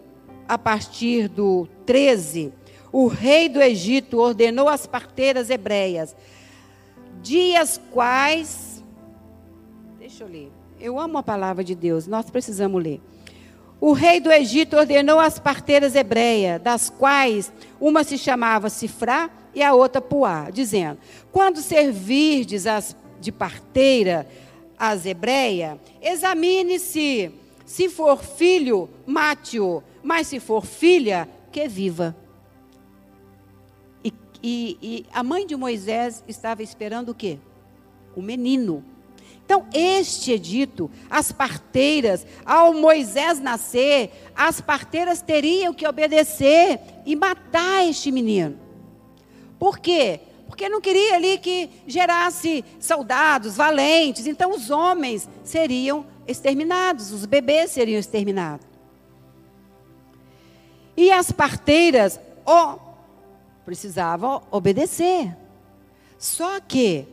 a 0.47 0.57
partir 0.57 1.27
do 1.27 1.67
13, 1.85 2.53
o 2.93 3.09
rei 3.09 3.49
do 3.49 3.61
Egito 3.61 4.19
ordenou 4.19 4.69
às 4.69 4.87
parteiras 4.87 5.51
hebreias, 5.51 6.15
dias 7.21 7.81
quais. 7.91 8.81
Deixa 9.99 10.23
eu 10.23 10.29
ler. 10.29 10.52
Eu 10.83 10.99
amo 10.99 11.17
a 11.17 11.23
palavra 11.23 11.63
de 11.63 11.77
Deus, 11.77 12.09
nós 12.09 12.29
precisamos 12.29 12.83
ler. 12.83 13.01
O 13.81 13.93
rei 13.93 14.19
do 14.19 14.33
Egito 14.33 14.77
ordenou 14.77 15.21
às 15.21 15.39
parteiras 15.39 15.95
hebreias, 15.95 16.61
das 16.61 16.91
quais 16.91 17.53
uma 17.81 18.03
se 18.03 18.19
chamava 18.19 18.69
Sifrá 18.69 19.31
e 19.55 19.63
a 19.63 19.75
outra 19.75 20.01
Puá, 20.01 20.51
dizendo: 20.51 20.99
Quando 21.31 21.59
servirdes 21.59 22.67
as 22.67 22.97
de 23.21 23.31
parteira 23.31 24.27
as 24.77 25.07
hebreias, 25.07 25.79
examine-se, 26.01 27.31
se 27.65 27.89
for 27.89 28.21
filho, 28.21 28.91
mate-o, 29.07 29.85
mas 30.03 30.27
se 30.27 30.41
for 30.41 30.67
filha, 30.67 31.29
que 31.53 31.69
viva. 31.69 32.17
E, 34.03 34.13
e, 34.43 34.79
e 34.83 35.07
a 35.13 35.23
mãe 35.23 35.47
de 35.47 35.55
Moisés 35.55 36.25
estava 36.27 36.61
esperando 36.61 37.11
o 37.11 37.15
quê? 37.15 37.39
O 38.17 38.21
menino. 38.21 38.92
Então, 39.45 39.67
este 39.75 40.33
edito, 40.33 40.91
as 41.11 41.31
parteiras, 41.31 42.27
ao 42.45 42.73
Moisés 42.73 43.39
nascer, 43.39 44.11
as 44.35 44.61
parteiras 44.61 45.21
teriam 45.21 45.75
que 45.75 45.87
obedecer 45.87 46.81
e 47.05 47.15
matar 47.15 47.87
este 47.87 48.11
menino. 48.11 48.59
Por 49.59 49.79
quê? 49.79 50.21
Porque 50.49 50.69
não 50.69 50.81
queria 50.81 51.15
ali 51.15 51.39
que 51.39 51.71
gerasse 51.87 52.65
soldados 52.81 53.57
valentes. 53.57 54.27
Então 54.27 54.51
os 54.51 54.71
homens 54.71 55.29
seriam 55.45 56.05
exterminados, 56.27 57.13
os 57.13 57.25
bebês 57.25 57.71
seriam 57.71 57.99
exterminados. 57.99 58.67
E 60.97 61.11
as 61.11 61.33
parteiras 61.33 62.21
oh, 62.45 62.79
precisavam 63.65 64.43
obedecer. 64.51 65.35
Só 66.19 66.61
que 66.61 67.07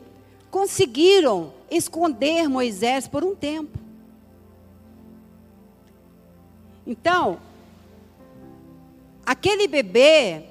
conseguiram 0.50 1.52
esconder 1.70 2.48
Moisés 2.48 3.06
por 3.06 3.24
um 3.24 3.34
tempo. 3.34 3.78
Então, 6.86 7.40
aquele 9.24 9.68
bebê 9.68 10.42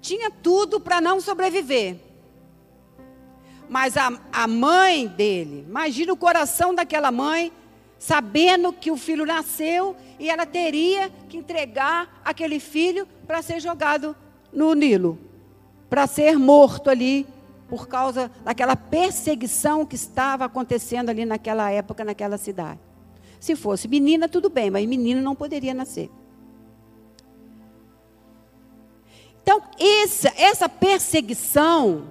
tinha 0.00 0.30
tudo 0.30 0.78
para 0.78 1.00
não 1.00 1.20
sobreviver. 1.20 1.96
Mas 3.68 3.96
a, 3.96 4.12
a 4.32 4.46
mãe 4.46 5.06
dele, 5.06 5.64
imagina 5.68 6.12
o 6.12 6.16
coração 6.16 6.74
daquela 6.74 7.10
mãe, 7.10 7.50
sabendo 7.98 8.72
que 8.72 8.90
o 8.90 8.96
filho 8.96 9.24
nasceu 9.24 9.96
e 10.20 10.28
ela 10.28 10.44
teria 10.44 11.10
que 11.28 11.38
entregar 11.38 12.20
aquele 12.24 12.60
filho 12.60 13.08
para 13.26 13.42
ser 13.42 13.60
jogado 13.60 14.14
no 14.52 14.74
Nilo, 14.74 15.18
para 15.88 16.06
ser 16.06 16.38
morto 16.38 16.90
ali 16.90 17.26
por 17.74 17.88
causa 17.88 18.30
daquela 18.44 18.76
perseguição 18.76 19.84
que 19.84 19.96
estava 19.96 20.44
acontecendo 20.44 21.08
ali 21.08 21.24
naquela 21.24 21.72
época, 21.72 22.04
naquela 22.04 22.38
cidade. 22.38 22.78
Se 23.40 23.56
fosse 23.56 23.88
menina, 23.88 24.28
tudo 24.28 24.48
bem, 24.48 24.70
mas 24.70 24.86
menino 24.86 25.20
não 25.20 25.34
poderia 25.34 25.74
nascer. 25.74 26.08
Então, 29.42 29.60
essa, 29.76 30.32
essa 30.36 30.68
perseguição 30.68 32.04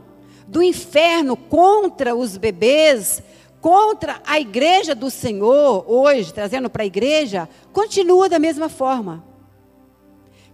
do 0.46 0.62
inferno 0.62 1.38
contra 1.38 2.14
os 2.14 2.36
bebês, 2.36 3.24
contra 3.62 4.22
a 4.28 4.38
igreja 4.38 4.94
do 4.94 5.10
Senhor, 5.10 5.86
hoje, 5.90 6.34
trazendo 6.34 6.70
para 6.70 6.84
a 6.84 6.88
igreja, 6.88 7.48
continua 7.72 8.28
da 8.28 8.38
mesma 8.38 8.68
forma. 8.68 9.24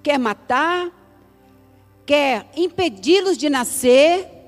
Quer 0.03 0.19
matar, 0.19 0.91
quer 2.05 2.45
impedi-los 2.55 3.39
de 3.39 3.49
nascer, 3.49 4.38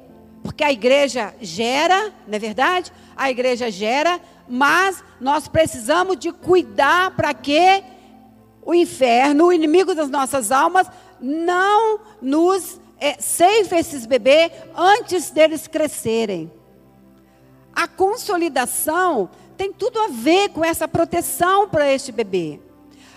porque 0.44 0.64
a 0.64 0.72
igreja 0.72 1.34
gera, 1.40 2.12
não 2.28 2.36
é 2.36 2.40
verdade? 2.40 2.92
a 3.22 3.30
igreja 3.30 3.70
gera, 3.70 4.20
mas 4.48 5.04
nós 5.20 5.48
precisamos 5.48 6.18
de 6.18 6.32
cuidar 6.32 7.12
para 7.12 7.34
que 7.36 7.84
o 8.64 8.74
inferno, 8.74 9.46
o 9.46 9.54
inimigo 9.54 9.94
das 9.94 10.10
nossas 10.10 10.52
almas, 10.52 10.88
não 11.20 12.00
nos 12.20 12.80
é, 13.00 13.14
ceife 13.20 13.76
esses 13.76 14.08
bebês 14.08 14.52
antes 14.76 15.30
deles 15.30 15.68
crescerem. 15.68 16.52
A 17.74 17.88
consolidação 17.88 19.30
tem 19.56 19.72
tudo 19.72 20.00
a 20.00 20.08
ver 20.08 20.50
com 20.50 20.66
essa 20.66 20.88
proteção 20.88 21.70
para 21.70 21.92
este 21.92 22.12
bebê. 22.12 22.60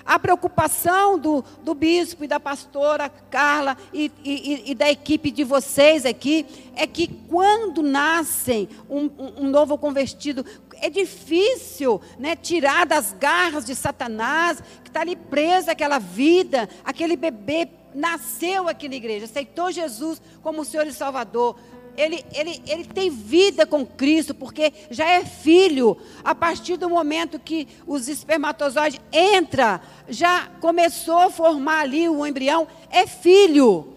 A 0.04 0.18
preocupação 0.18 1.18
do, 1.18 1.42
do 1.62 1.74
bispo 1.74 2.24
e 2.24 2.28
da 2.28 2.38
pastora 2.38 3.08
Carla 3.08 3.76
e, 3.92 4.12
e, 4.22 4.70
e, 4.70 4.74
da 4.74 4.90
equipe 4.90 5.30
de 5.30 5.44
vocês 5.44 6.04
aqui 6.04 6.44
é 6.76 6.86
que 6.86 7.08
quando 7.28 7.82
nascem 7.82 8.68
um, 8.88 9.10
um, 9.38 9.48
novo 9.48 9.78
convertido, 9.78 10.44
é 10.74 10.90
difícil 10.90 12.02
né, 12.18 12.36
tirar 12.36 12.84
das 12.84 13.14
garras 13.18 13.64
de 13.64 13.74
Satanás, 13.74 14.62
que 14.82 14.90
está 14.90 15.00
ali 15.00 15.16
presa 15.16 15.72
aquela 15.72 15.98
vida, 15.98 16.68
aquele 16.84 17.16
bebê 17.16 17.68
nasceu 17.94 18.68
aqui 18.68 18.88
na 18.88 18.96
igreja, 18.96 19.24
aceitou 19.24 19.72
Jesus 19.72 20.20
como 20.42 20.64
Senhor 20.64 20.86
e 20.86 20.92
Salvador, 20.92 21.56
ele, 21.96 22.24
ele, 22.32 22.62
ele 22.66 22.84
tem 22.84 23.10
vida 23.10 23.66
com 23.66 23.84
Cristo, 23.86 24.34
porque 24.34 24.72
já 24.90 25.08
é 25.08 25.24
filho. 25.24 25.96
A 26.22 26.34
partir 26.34 26.76
do 26.76 26.88
momento 26.88 27.38
que 27.38 27.68
os 27.86 28.08
espermatozoides 28.08 29.00
entra, 29.12 29.80
já 30.08 30.48
começou 30.60 31.18
a 31.18 31.30
formar 31.30 31.80
ali 31.80 32.08
o 32.08 32.26
embrião, 32.26 32.66
é 32.90 33.06
filho. 33.06 33.94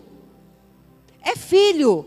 É 1.22 1.36
filho. 1.36 2.06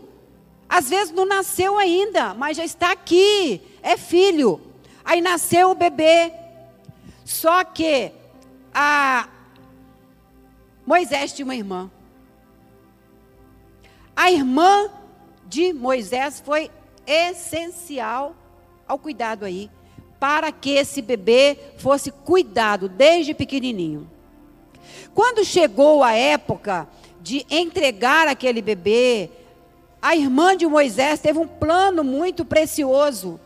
Às 0.67 0.89
vezes 0.89 1.13
não 1.13 1.25
nasceu 1.25 1.77
ainda, 1.77 2.33
mas 2.33 2.57
já 2.57 2.63
está 2.63 2.91
aqui. 2.91 3.61
É 3.83 3.97
filho. 3.97 4.61
Aí 5.03 5.19
nasceu 5.19 5.71
o 5.71 5.75
bebê. 5.75 6.31
Só 7.25 7.63
que 7.63 8.11
a 8.73 9.27
Moisés 10.85 11.33
tinha 11.33 11.45
uma 11.45 11.55
irmã. 11.55 11.91
A 14.15 14.31
irmã 14.31 14.89
de 15.51 15.73
Moisés 15.73 16.41
foi 16.43 16.71
essencial 17.05 18.33
ao 18.87 18.97
cuidado 18.97 19.43
aí, 19.43 19.69
para 20.17 20.49
que 20.49 20.69
esse 20.69 21.01
bebê 21.01 21.57
fosse 21.77 22.09
cuidado 22.09 22.87
desde 22.87 23.33
pequenininho. 23.33 24.09
Quando 25.13 25.43
chegou 25.43 26.03
a 26.03 26.13
época 26.13 26.87
de 27.19 27.45
entregar 27.49 28.29
aquele 28.29 28.61
bebê, 28.61 29.29
a 30.01 30.15
irmã 30.15 30.55
de 30.55 30.65
Moisés 30.65 31.19
teve 31.19 31.37
um 31.37 31.47
plano 31.47 32.01
muito 32.01 32.45
precioso. 32.45 33.37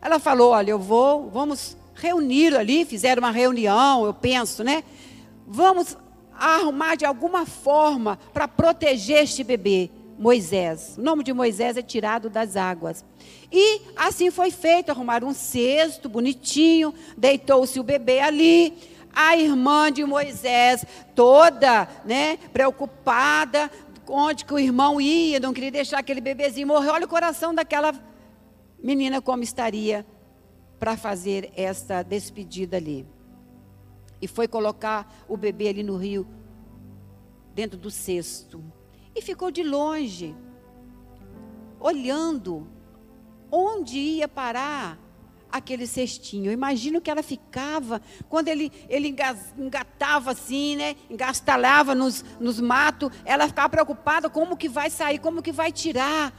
Ela 0.00 0.20
falou: 0.20 0.52
Olha, 0.52 0.70
eu 0.70 0.78
vou, 0.78 1.28
vamos 1.28 1.76
reunir 1.92 2.56
ali, 2.56 2.84
fizeram 2.84 3.20
uma 3.20 3.32
reunião, 3.32 4.06
eu 4.06 4.14
penso, 4.14 4.62
né? 4.62 4.84
Vamos 5.44 5.96
arrumar 6.38 6.94
de 6.94 7.04
alguma 7.04 7.44
forma 7.44 8.16
para 8.32 8.46
proteger 8.46 9.24
este 9.24 9.42
bebê. 9.42 9.90
Moisés. 10.20 10.96
O 10.98 11.02
nome 11.02 11.24
de 11.24 11.32
Moisés 11.32 11.78
é 11.78 11.82
tirado 11.82 12.28
das 12.28 12.54
águas. 12.54 13.02
E 13.50 13.80
assim 13.96 14.30
foi 14.30 14.50
feito: 14.50 14.90
arrumaram 14.90 15.28
um 15.28 15.32
cesto 15.32 16.10
bonitinho, 16.10 16.92
deitou-se 17.16 17.80
o 17.80 17.82
bebê 17.82 18.20
ali. 18.20 18.76
A 19.12 19.34
irmã 19.36 19.90
de 19.90 20.04
Moisés, 20.04 20.84
toda 21.16 21.88
né, 22.04 22.36
preocupada, 22.52 23.68
onde 24.06 24.44
que 24.44 24.54
o 24.54 24.58
irmão 24.58 25.00
ia, 25.00 25.40
não 25.40 25.52
queria 25.52 25.70
deixar 25.72 25.98
aquele 25.98 26.20
bebezinho 26.20 26.68
morrer. 26.68 26.90
Olha 26.90 27.06
o 27.06 27.08
coração 27.08 27.52
daquela 27.52 27.92
menina 28.80 29.20
como 29.20 29.42
estaria 29.42 30.06
para 30.78 30.96
fazer 30.96 31.50
esta 31.56 32.02
despedida 32.02 32.76
ali. 32.76 33.04
E 34.22 34.28
foi 34.28 34.46
colocar 34.46 35.24
o 35.26 35.36
bebê 35.36 35.68
ali 35.68 35.82
no 35.82 35.96
rio, 35.96 36.24
dentro 37.54 37.78
do 37.78 37.90
cesto 37.90 38.62
e 39.14 39.22
ficou 39.22 39.50
de 39.50 39.62
longe, 39.62 40.34
olhando 41.78 42.66
onde 43.50 43.98
ia 43.98 44.28
parar 44.28 44.98
aquele 45.50 45.86
cestinho. 45.86 46.52
Imagino 46.52 47.00
que 47.00 47.10
ela 47.10 47.22
ficava, 47.22 48.00
quando 48.28 48.48
ele, 48.48 48.70
ele 48.88 49.14
engatava 49.58 50.30
assim, 50.30 50.76
né? 50.76 50.96
Engastalhava 51.08 51.94
nos, 51.94 52.24
nos 52.38 52.60
matos, 52.60 53.10
ela 53.24 53.48
ficava 53.48 53.68
preocupada 53.68 54.30
como 54.30 54.56
que 54.56 54.68
vai 54.68 54.90
sair, 54.90 55.18
como 55.18 55.42
que 55.42 55.52
vai 55.52 55.72
tirar. 55.72 56.32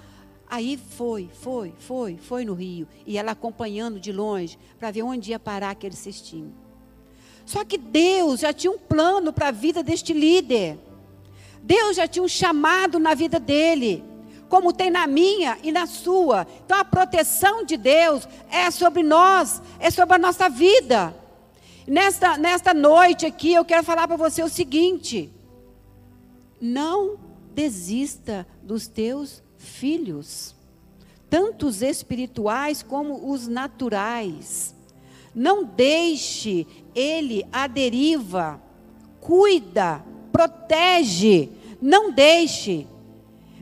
Aí 0.50 0.78
foi, 0.78 1.30
foi, 1.42 1.74
foi, 1.78 2.18
foi 2.18 2.46
no 2.46 2.54
rio. 2.54 2.88
E 3.06 3.18
ela 3.18 3.32
acompanhando 3.32 4.00
de 4.00 4.12
longe 4.12 4.58
para 4.78 4.92
ver 4.92 5.04
onde 5.04 5.32
ia 5.32 5.40
parar 5.40 5.72
aquele 5.72 5.96
cestinho. 5.96 6.54
Só 7.46 7.66
que 7.66 7.78
Deus 7.78 8.42
já 8.42 8.54
tinha 8.54 8.72
um 8.72 8.78
plano 8.78 9.34
para 9.34 9.48
a 9.48 9.52
vida 9.52 9.82
deste 9.82 10.14
líder. 10.14 10.78
Deus 11.64 11.96
já 11.96 12.08
tinha 12.08 12.24
um 12.24 12.28
chamado 12.28 13.00
na 13.00 13.14
vida 13.14 13.40
dele, 13.40 14.04
como 14.50 14.74
tem 14.74 14.90
na 14.90 15.08
minha 15.08 15.58
e 15.64 15.72
na 15.72 15.86
sua. 15.86 16.48
Então 16.66 16.78
a 16.78 16.86
proteção 16.86 17.64
de 17.64 17.78
Deus 17.78 18.28
é 18.50 18.70
sobre 18.72 19.04
nós, 19.04 19.62
é 19.80 19.90
sobre 19.90 20.16
a 20.16 20.20
nossa 20.20 20.50
vida. 20.50 21.16
Nesta, 21.88 22.38
nesta 22.38 22.74
noite 22.74 23.26
aqui 23.26 23.54
eu 23.54 23.66
quero 23.66 23.84
falar 23.84 24.08
para 24.08 24.18
você 24.18 24.44
o 24.44 24.50
seguinte: 24.50 25.32
não 26.60 27.18
desista 27.54 28.48
dos 28.62 28.88
teus 28.88 29.44
filhos, 29.58 30.56
tanto 31.30 31.68
os 31.68 31.82
espirituais 31.82 32.84
como 32.84 33.32
os 33.32 33.48
naturais. 33.48 34.76
Não 35.34 35.64
deixe 35.64 36.68
ele 36.94 37.46
à 37.54 37.68
deriva. 37.68 38.62
Cuida 39.22 40.04
protege, 40.32 41.50
não 41.82 42.12
deixe. 42.12 42.88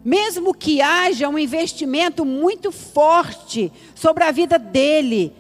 Mesmo 0.03 0.53
que 0.53 0.82
haja 0.82 1.27
um 1.27 1.38
investimento 1.38 2.23
muito 2.23 2.71
forte 2.71 3.71
sobre 3.93 4.23
a 4.23 4.32
vida 4.32 4.58
dele, 4.58 5.34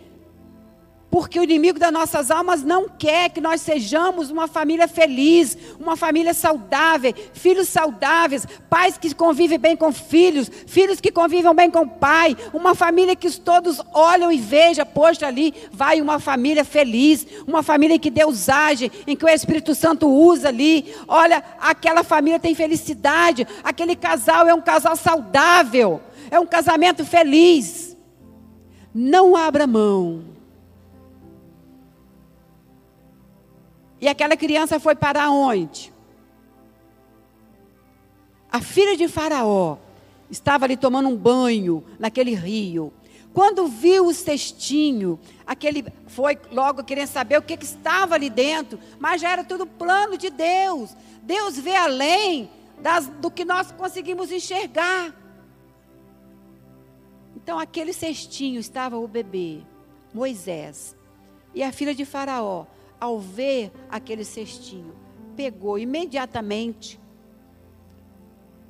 porque 1.11 1.39
o 1.39 1.43
inimigo 1.43 1.79
das 1.79 1.91
nossas 1.91 2.29
almas 2.29 2.63
não 2.63 2.87
quer 2.87 3.29
que 3.29 3.41
nós 3.41 3.61
sejamos 3.61 4.29
uma 4.29 4.47
família 4.47 4.87
feliz, 4.87 5.57
uma 5.79 5.95
família 5.95 6.33
saudável, 6.33 7.13
filhos 7.33 7.67
saudáveis, 7.67 8.45
pais 8.69 8.97
que 8.97 9.13
convivem 9.15 9.57
bem 9.57 9.75
com 9.75 9.91
filhos, 9.91 10.49
filhos 10.67 11.01
que 11.01 11.11
convivem 11.11 11.53
bem 11.55 11.71
com 11.71 11.81
o 11.81 11.89
pai, 11.89 12.37
uma 12.53 12.75
família 12.75 13.15
que 13.15 13.29
todos 13.39 13.81
olham 13.93 14.31
e 14.31 14.37
vejam, 14.37 14.85
poxa, 14.85 15.25
ali 15.25 15.53
vai 15.71 15.99
uma 15.99 16.19
família 16.19 16.63
feliz, 16.63 17.25
uma 17.47 17.63
família 17.63 17.95
em 17.95 17.99
que 17.99 18.11
Deus 18.11 18.47
age, 18.47 18.91
em 19.07 19.15
que 19.15 19.25
o 19.25 19.29
Espírito 19.29 19.73
Santo 19.73 20.07
usa 20.07 20.49
ali. 20.49 20.93
Olha, 21.07 21.43
aquela 21.59 22.03
família 22.03 22.39
tem 22.39 22.53
felicidade, 22.53 23.47
aquele 23.63 23.95
casal 23.95 24.47
é 24.47 24.53
um 24.53 24.61
casal 24.61 24.95
saudável, 24.95 26.01
é 26.29 26.39
um 26.39 26.45
casamento 26.45 27.03
feliz. 27.03 27.97
Não 28.93 29.35
abra 29.35 29.65
mão 29.65 30.38
E 34.01 34.07
aquela 34.07 34.37
criança 34.37 34.79
foi 34.79 34.95
para 34.95 35.29
onde? 35.29 35.93
A 38.51 38.61
filha 38.61 38.95
de 38.95 39.07
Faraó 39.07 39.77
estava 40.29 40.65
ali 40.65 40.77
tomando 40.77 41.09
um 41.09 41.15
banho 41.15 41.83
naquele 41.99 42.33
rio. 42.33 42.93
Quando 43.33 43.67
viu 43.67 44.07
o 44.07 44.13
cestinho, 44.13 45.19
aquele 45.45 45.85
foi 46.07 46.37
logo 46.51 46.83
querendo 46.83 47.07
saber 47.07 47.37
o 47.37 47.41
que, 47.41 47.57
que 47.57 47.65
estava 47.65 48.15
ali 48.15 48.29
dentro, 48.29 48.79
mas 48.99 49.21
já 49.21 49.31
era 49.31 49.43
tudo 49.43 49.67
plano 49.67 50.17
de 50.17 50.29
Deus. 50.29 50.95
Deus 51.21 51.57
vê 51.57 51.75
além 51.75 52.49
das, 52.79 53.07
do 53.07 53.29
que 53.29 53.45
nós 53.45 53.71
conseguimos 53.71 54.31
enxergar. 54.31 55.13
Então, 57.35 57.59
aquele 57.59 57.93
cestinho 57.93 58.59
estava 58.59 58.97
o 58.97 59.07
bebê, 59.07 59.61
Moisés, 60.13 60.95
e 61.53 61.61
a 61.61 61.71
filha 61.71 61.93
de 61.93 62.05
Faraó 62.05 62.65
ao 62.99 63.19
ver 63.19 63.71
aquele 63.89 64.25
cestinho, 64.25 64.93
pegou 65.35 65.79
imediatamente, 65.79 66.99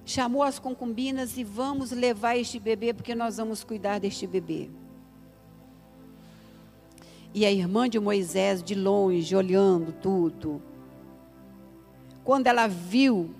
chamou 0.05 0.43
as 0.43 0.59
concubinas 0.59 1.37
e 1.37 1.43
vamos 1.43 1.91
levar 1.91 2.37
este 2.37 2.59
bebê, 2.59 2.93
porque 2.93 3.15
nós 3.15 3.37
vamos 3.37 3.63
cuidar 3.63 3.99
deste 3.99 4.27
bebê. 4.27 4.69
E 7.33 7.45
a 7.45 7.51
irmã 7.51 7.87
de 7.87 7.99
Moisés, 7.99 8.63
de 8.63 8.73
longe, 8.73 9.35
olhando 9.35 9.91
tudo, 9.91 10.61
quando 12.23 12.47
ela 12.47 12.67
viu 12.67 13.33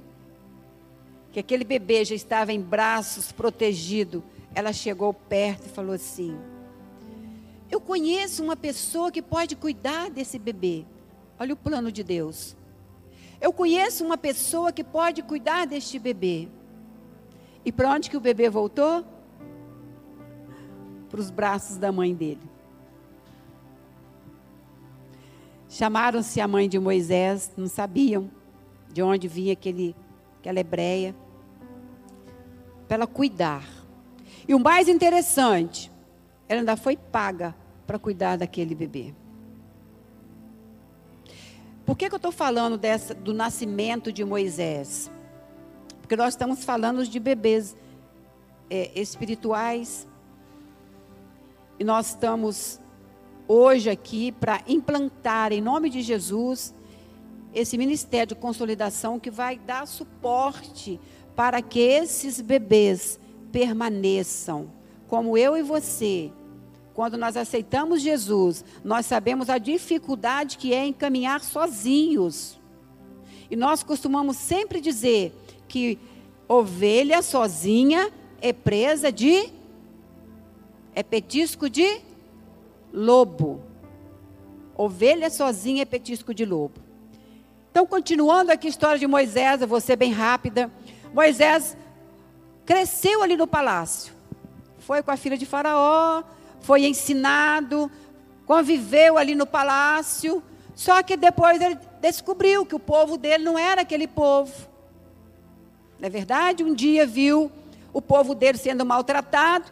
que 1.31 1.39
aquele 1.39 1.63
bebê 1.63 2.05
já 2.05 2.15
estava 2.15 2.53
em 2.53 2.61
braços 2.61 3.31
protegido, 3.31 4.23
ela 4.53 4.73
chegou 4.73 5.13
perto 5.13 5.65
e 5.65 5.69
falou 5.69 5.93
assim: 5.93 6.37
eu 7.69 7.79
conheço 7.79 8.43
uma 8.43 8.55
pessoa 8.55 9.11
que 9.11 9.21
pode 9.21 9.55
cuidar 9.55 10.09
desse 10.09 10.39
bebê. 10.39 10.85
Olha 11.39 11.53
o 11.53 11.57
plano 11.57 11.91
de 11.91 12.03
Deus. 12.03 12.55
Eu 13.39 13.53
conheço 13.53 14.03
uma 14.03 14.17
pessoa 14.17 14.71
que 14.71 14.83
pode 14.83 15.23
cuidar 15.23 15.65
deste 15.65 15.97
bebê. 15.97 16.47
E 17.63 17.71
para 17.71 17.89
onde 17.91 18.09
que 18.09 18.17
o 18.17 18.21
bebê 18.21 18.49
voltou? 18.49 19.05
para 21.09 21.19
os 21.19 21.31
braços 21.31 21.77
da 21.77 21.91
mãe 21.91 22.13
dele. 22.13 22.41
Chamaram-se 25.67 26.39
a 26.39 26.47
mãe 26.47 26.69
de 26.69 26.79
Moisés, 26.79 27.51
não 27.57 27.67
sabiam 27.67 28.29
de 28.91 29.01
onde 29.01 29.27
vinha 29.27 29.53
aquele, 29.53 29.95
aquela 30.39 30.59
hebreia, 30.59 31.15
para 32.87 32.95
ela 32.95 33.07
cuidar. 33.07 33.67
E 34.47 34.53
o 34.53 34.59
mais 34.59 34.87
interessante, 34.87 35.88
ela 36.49 36.61
ainda 36.61 36.75
foi 36.75 36.97
paga 36.97 37.55
para 37.85 37.99
cuidar 37.99 38.37
daquele 38.37 38.73
bebê. 38.73 39.13
Por 41.85 41.95
que, 41.95 42.09
que 42.09 42.13
eu 42.13 42.17
estou 42.17 42.31
falando 42.31 42.77
dessa, 42.77 43.13
do 43.15 43.33
nascimento 43.33 44.11
de 44.11 44.25
Moisés? 44.25 45.09
Porque 46.01 46.15
nós 46.15 46.33
estamos 46.33 46.63
falando 46.63 47.05
de 47.05 47.19
bebês 47.19 47.75
é, 48.69 48.91
espirituais. 48.99 50.07
E 51.79 51.83
nós 51.83 52.09
estamos 52.09 52.79
hoje 53.47 53.89
aqui 53.89 54.31
para 54.31 54.61
implantar, 54.67 55.51
em 55.51 55.61
nome 55.61 55.89
de 55.89 56.01
Jesus, 56.01 56.73
esse 57.53 57.77
ministério 57.77 58.27
de 58.27 58.35
consolidação 58.35 59.19
que 59.19 59.31
vai 59.31 59.57
dar 59.57 59.87
suporte 59.87 60.99
para 61.35 61.61
que 61.61 61.79
esses 61.79 62.41
bebês 62.41 63.19
permaneçam, 63.51 64.71
como 65.07 65.37
eu 65.37 65.57
e 65.57 65.63
você. 65.63 66.31
Quando 66.99 67.15
nós 67.15 67.37
aceitamos 67.37 68.01
Jesus, 68.01 68.65
nós 68.83 69.05
sabemos 69.05 69.49
a 69.49 69.57
dificuldade 69.57 70.57
que 70.57 70.73
é 70.73 70.85
encaminhar 70.85 71.39
sozinhos. 71.39 72.59
E 73.49 73.55
nós 73.55 73.81
costumamos 73.83 74.35
sempre 74.35 74.81
dizer 74.81 75.33
que 75.69 75.97
ovelha 76.45 77.21
sozinha 77.21 78.11
é 78.41 78.51
presa 78.51 79.13
de 79.13 79.49
é 80.93 81.01
petisco 81.01 81.69
de 81.69 82.01
lobo. 82.91 83.63
Ovelha 84.75 85.29
sozinha 85.29 85.83
é 85.83 85.85
petisco 85.85 86.33
de 86.33 86.43
lobo. 86.43 86.81
Então, 87.71 87.87
continuando 87.87 88.51
aqui 88.51 88.67
a 88.67 88.69
história 88.69 88.99
de 88.99 89.07
Moisés, 89.07 89.61
eu 89.61 89.69
vou 89.69 89.79
ser 89.79 89.95
bem 89.95 90.11
rápida. 90.11 90.69
Moisés 91.13 91.77
cresceu 92.65 93.23
ali 93.23 93.37
no 93.37 93.47
palácio. 93.47 94.13
Foi 94.79 95.01
com 95.01 95.11
a 95.11 95.15
filha 95.15 95.37
de 95.37 95.45
Faraó, 95.45 96.23
foi 96.61 96.85
ensinado, 96.85 97.91
conviveu 98.45 99.17
ali 99.17 99.35
no 99.35 99.45
palácio. 99.45 100.43
Só 100.75 101.03
que 101.03 101.17
depois 101.17 101.61
ele 101.61 101.77
descobriu 102.01 102.65
que 102.65 102.75
o 102.75 102.79
povo 102.79 103.17
dele 103.17 103.43
não 103.43 103.57
era 103.57 103.81
aquele 103.81 104.07
povo. 104.07 104.67
Não 105.99 106.07
é 106.07 106.09
verdade? 106.09 106.63
Um 106.63 106.73
dia 106.73 107.05
viu 107.05 107.51
o 107.91 108.01
povo 108.01 108.33
dele 108.33 108.57
sendo 108.57 108.85
maltratado, 108.85 109.65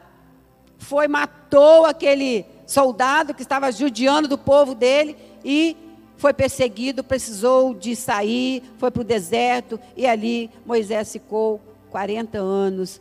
foi, 0.78 1.08
matou 1.08 1.86
aquele 1.86 2.45
soldado 2.65 3.34
que 3.34 3.41
estava 3.41 3.71
judiando 3.71 4.28
do 4.28 4.38
povo 4.38 4.76
dele 4.76 5.15
e 5.43 5.78
foi 6.17 6.34
perseguido, 6.34 7.04
precisou 7.04 7.73
de 7.73 7.95
sair, 7.95 8.63
foi 8.78 8.91
para 8.91 9.02
o 9.02 9.06
deserto 9.06 9.80
e 9.95 10.06
ali 10.06 10.50
Moisés 10.65 11.12
ficou 11.12 11.62
40 11.91 12.38
anos 12.38 13.00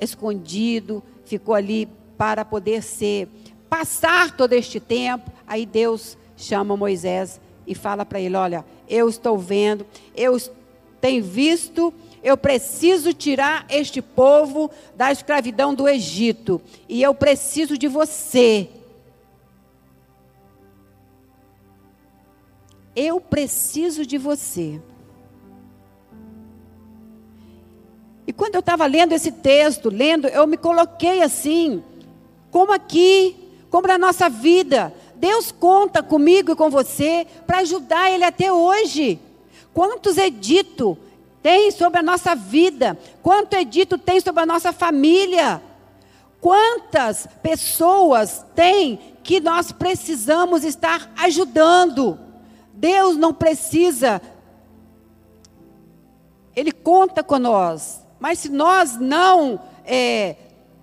escondido, 0.00 1.02
ficou 1.24 1.54
ali 1.54 1.88
para 2.20 2.44
poder 2.44 2.82
ser, 2.82 3.30
passar 3.66 4.36
todo 4.36 4.52
este 4.52 4.78
tempo. 4.78 5.32
Aí 5.46 5.64
Deus 5.64 6.18
chama 6.36 6.76
Moisés 6.76 7.40
e 7.66 7.74
fala 7.74 8.04
para 8.04 8.20
ele: 8.20 8.36
Olha, 8.36 8.62
eu 8.86 9.08
estou 9.08 9.38
vendo, 9.38 9.86
eu 10.14 10.36
tenho 11.00 11.24
visto 11.24 11.90
eu 12.22 12.36
preciso 12.36 13.14
tirar 13.14 13.64
este 13.70 14.02
povo 14.02 14.70
da 14.94 15.10
escravidão 15.10 15.74
do 15.74 15.88
Egito. 15.88 16.60
E 16.86 17.02
eu 17.02 17.14
preciso 17.14 17.78
de 17.78 17.88
você. 17.88 18.68
Eu 22.94 23.22
preciso 23.22 24.04
de 24.04 24.18
você. 24.18 24.82
E 28.26 28.32
quando 28.32 28.54
eu 28.54 28.60
estava 28.60 28.84
lendo 28.84 29.12
esse 29.12 29.32
texto, 29.32 29.88
lendo, 29.88 30.28
eu 30.28 30.46
me 30.46 30.58
coloquei 30.58 31.22
assim, 31.22 31.82
como 32.50 32.72
aqui, 32.72 33.36
como 33.70 33.86
na 33.86 33.98
nossa 33.98 34.28
vida. 34.28 34.92
Deus 35.16 35.52
conta 35.52 36.02
comigo 36.02 36.52
e 36.52 36.56
com 36.56 36.70
você 36.70 37.26
para 37.46 37.58
ajudar 37.58 38.10
Ele 38.10 38.24
até 38.24 38.52
hoje. 38.52 39.20
Quantos 39.72 40.16
edito 40.16 40.96
tem 41.42 41.70
sobre 41.70 42.00
a 42.00 42.02
nossa 42.02 42.34
vida, 42.34 42.98
quanto 43.22 43.54
é 43.54 43.64
dito 43.64 43.96
tem 43.96 44.20
sobre 44.20 44.42
a 44.42 44.46
nossa 44.46 44.72
família. 44.72 45.62
Quantas 46.40 47.28
pessoas 47.42 48.44
tem 48.54 48.98
que 49.22 49.40
nós 49.40 49.72
precisamos 49.72 50.64
estar 50.64 51.10
ajudando? 51.18 52.18
Deus 52.72 53.16
não 53.16 53.34
precisa, 53.34 54.22
Ele 56.56 56.72
conta 56.72 57.22
com 57.22 57.38
nós, 57.38 58.02
mas 58.18 58.38
se 58.38 58.48
nós 58.48 58.96
não 58.96 59.60
é, 59.84 60.36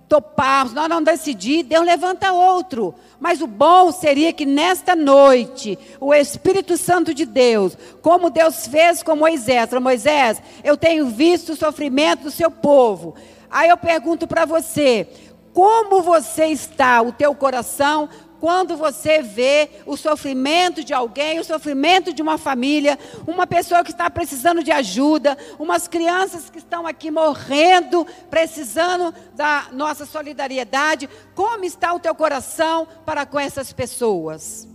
toparmos, 0.08 0.72
nós 0.72 0.88
não 0.88 1.02
decidir, 1.02 1.62
Deus 1.62 1.84
levanta 1.84 2.32
outro. 2.32 2.94
Mas 3.20 3.40
o 3.40 3.46
bom 3.46 3.92
seria 3.92 4.32
que 4.32 4.46
nesta 4.46 4.96
noite, 4.96 5.78
o 6.00 6.14
Espírito 6.14 6.76
Santo 6.76 7.12
de 7.12 7.26
Deus, 7.26 7.76
como 8.00 8.30
Deus 8.30 8.66
fez 8.66 9.02
com 9.02 9.14
Moisés, 9.14 9.70
Moisés, 9.72 10.40
eu 10.64 10.76
tenho 10.76 11.06
visto 11.06 11.52
o 11.52 11.56
sofrimento 11.56 12.24
do 12.24 12.30
seu 12.30 12.50
povo. 12.50 13.14
Aí 13.50 13.68
eu 13.68 13.76
pergunto 13.76 14.26
para 14.26 14.44
você, 14.44 15.08
como 15.52 16.02
você 16.02 16.46
está, 16.46 17.02
o 17.02 17.12
teu 17.12 17.34
coração, 17.34 18.08
quando 18.40 18.76
você 18.76 19.20
vê 19.20 19.68
o 19.84 19.96
sofrimento 19.96 20.84
de 20.84 20.94
alguém, 20.94 21.40
o 21.40 21.44
sofrimento 21.44 22.12
de 22.12 22.22
uma 22.22 22.38
família, 22.38 22.98
uma 23.26 23.46
pessoa 23.46 23.82
que 23.82 23.90
está 23.90 24.08
precisando 24.08 24.62
de 24.62 24.70
ajuda, 24.70 25.36
umas 25.58 25.88
crianças 25.88 26.48
que 26.48 26.58
estão 26.58 26.86
aqui 26.86 27.10
morrendo, 27.10 28.06
precisando 28.30 29.14
da 29.34 29.66
nossa 29.72 30.06
solidariedade, 30.06 31.08
como 31.34 31.64
está 31.64 31.92
o 31.92 32.00
teu 32.00 32.14
coração 32.14 32.86
para 33.04 33.26
com 33.26 33.38
essas 33.38 33.72
pessoas? 33.72 34.68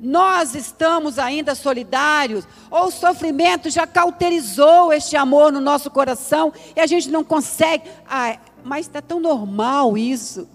Nós 0.00 0.54
estamos 0.54 1.18
ainda 1.18 1.54
solidários, 1.54 2.46
ou 2.70 2.86
o 2.86 2.90
sofrimento 2.90 3.70
já 3.70 3.86
cauterizou 3.86 4.92
este 4.92 5.16
amor 5.16 5.52
no 5.52 5.60
nosso 5.60 5.90
coração 5.90 6.52
e 6.74 6.80
a 6.80 6.86
gente 6.86 7.08
não 7.08 7.22
consegue. 7.22 7.88
Ah, 8.06 8.36
mas 8.64 8.86
está 8.86 9.00
tão 9.00 9.20
normal 9.20 9.96
isso. 9.96 10.48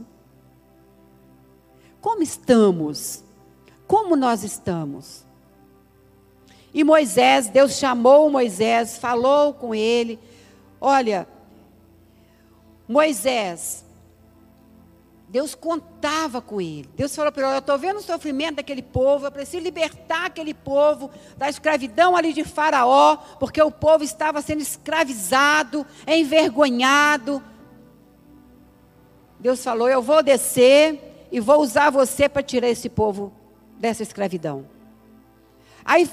Como 2.01 2.23
estamos? 2.23 3.23
Como 3.87 4.15
nós 4.15 4.43
estamos? 4.43 5.25
E 6.73 6.83
Moisés, 6.83 7.47
Deus 7.47 7.73
chamou 7.73 8.29
Moisés, 8.29 8.97
falou 8.97 9.53
com 9.53 9.73
ele: 9.73 10.19
Olha, 10.79 11.27
Moisés, 12.87 13.83
Deus 15.27 15.55
contava 15.55 16.41
com 16.41 16.61
ele. 16.61 16.89
Deus 16.95 17.15
falou 17.15 17.31
para 17.31 17.47
ele: 17.47 17.55
Eu 17.55 17.59
estou 17.59 17.77
vendo 17.77 17.97
o 17.97 18.03
sofrimento 18.03 18.57
daquele 18.57 18.81
povo, 18.81 19.25
eu 19.25 19.31
preciso 19.31 19.63
libertar 19.63 20.27
aquele 20.27 20.53
povo 20.53 21.09
da 21.37 21.49
escravidão 21.49 22.15
ali 22.15 22.31
de 22.31 22.43
Faraó, 22.43 23.17
porque 23.39 23.61
o 23.61 23.71
povo 23.71 24.03
estava 24.03 24.41
sendo 24.41 24.61
escravizado, 24.61 25.85
envergonhado. 26.07 27.43
Deus 29.39 29.63
falou: 29.63 29.89
Eu 29.89 30.01
vou 30.01 30.21
descer 30.21 31.08
e 31.31 31.39
vou 31.39 31.61
usar 31.61 31.89
você 31.89 32.27
para 32.27 32.43
tirar 32.43 32.69
esse 32.69 32.89
povo 32.89 33.31
dessa 33.77 34.03
escravidão. 34.03 34.65
Aí 35.85 36.09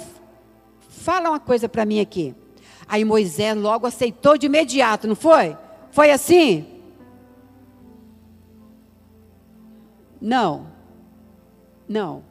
fala 0.88 1.31
uma 1.31 1.40
coisa 1.40 1.68
para 1.68 1.85
mim 1.85 2.00
aqui. 2.00 2.35
Aí 2.88 3.05
Moisés 3.05 3.57
logo 3.57 3.87
aceitou 3.87 4.38
de 4.38 4.46
imediato, 4.46 5.09
não 5.09 5.16
foi? 5.16 5.57
Foi 5.90 6.11
assim? 6.11 6.66
Não. 10.20 10.66
Não. 11.88 12.22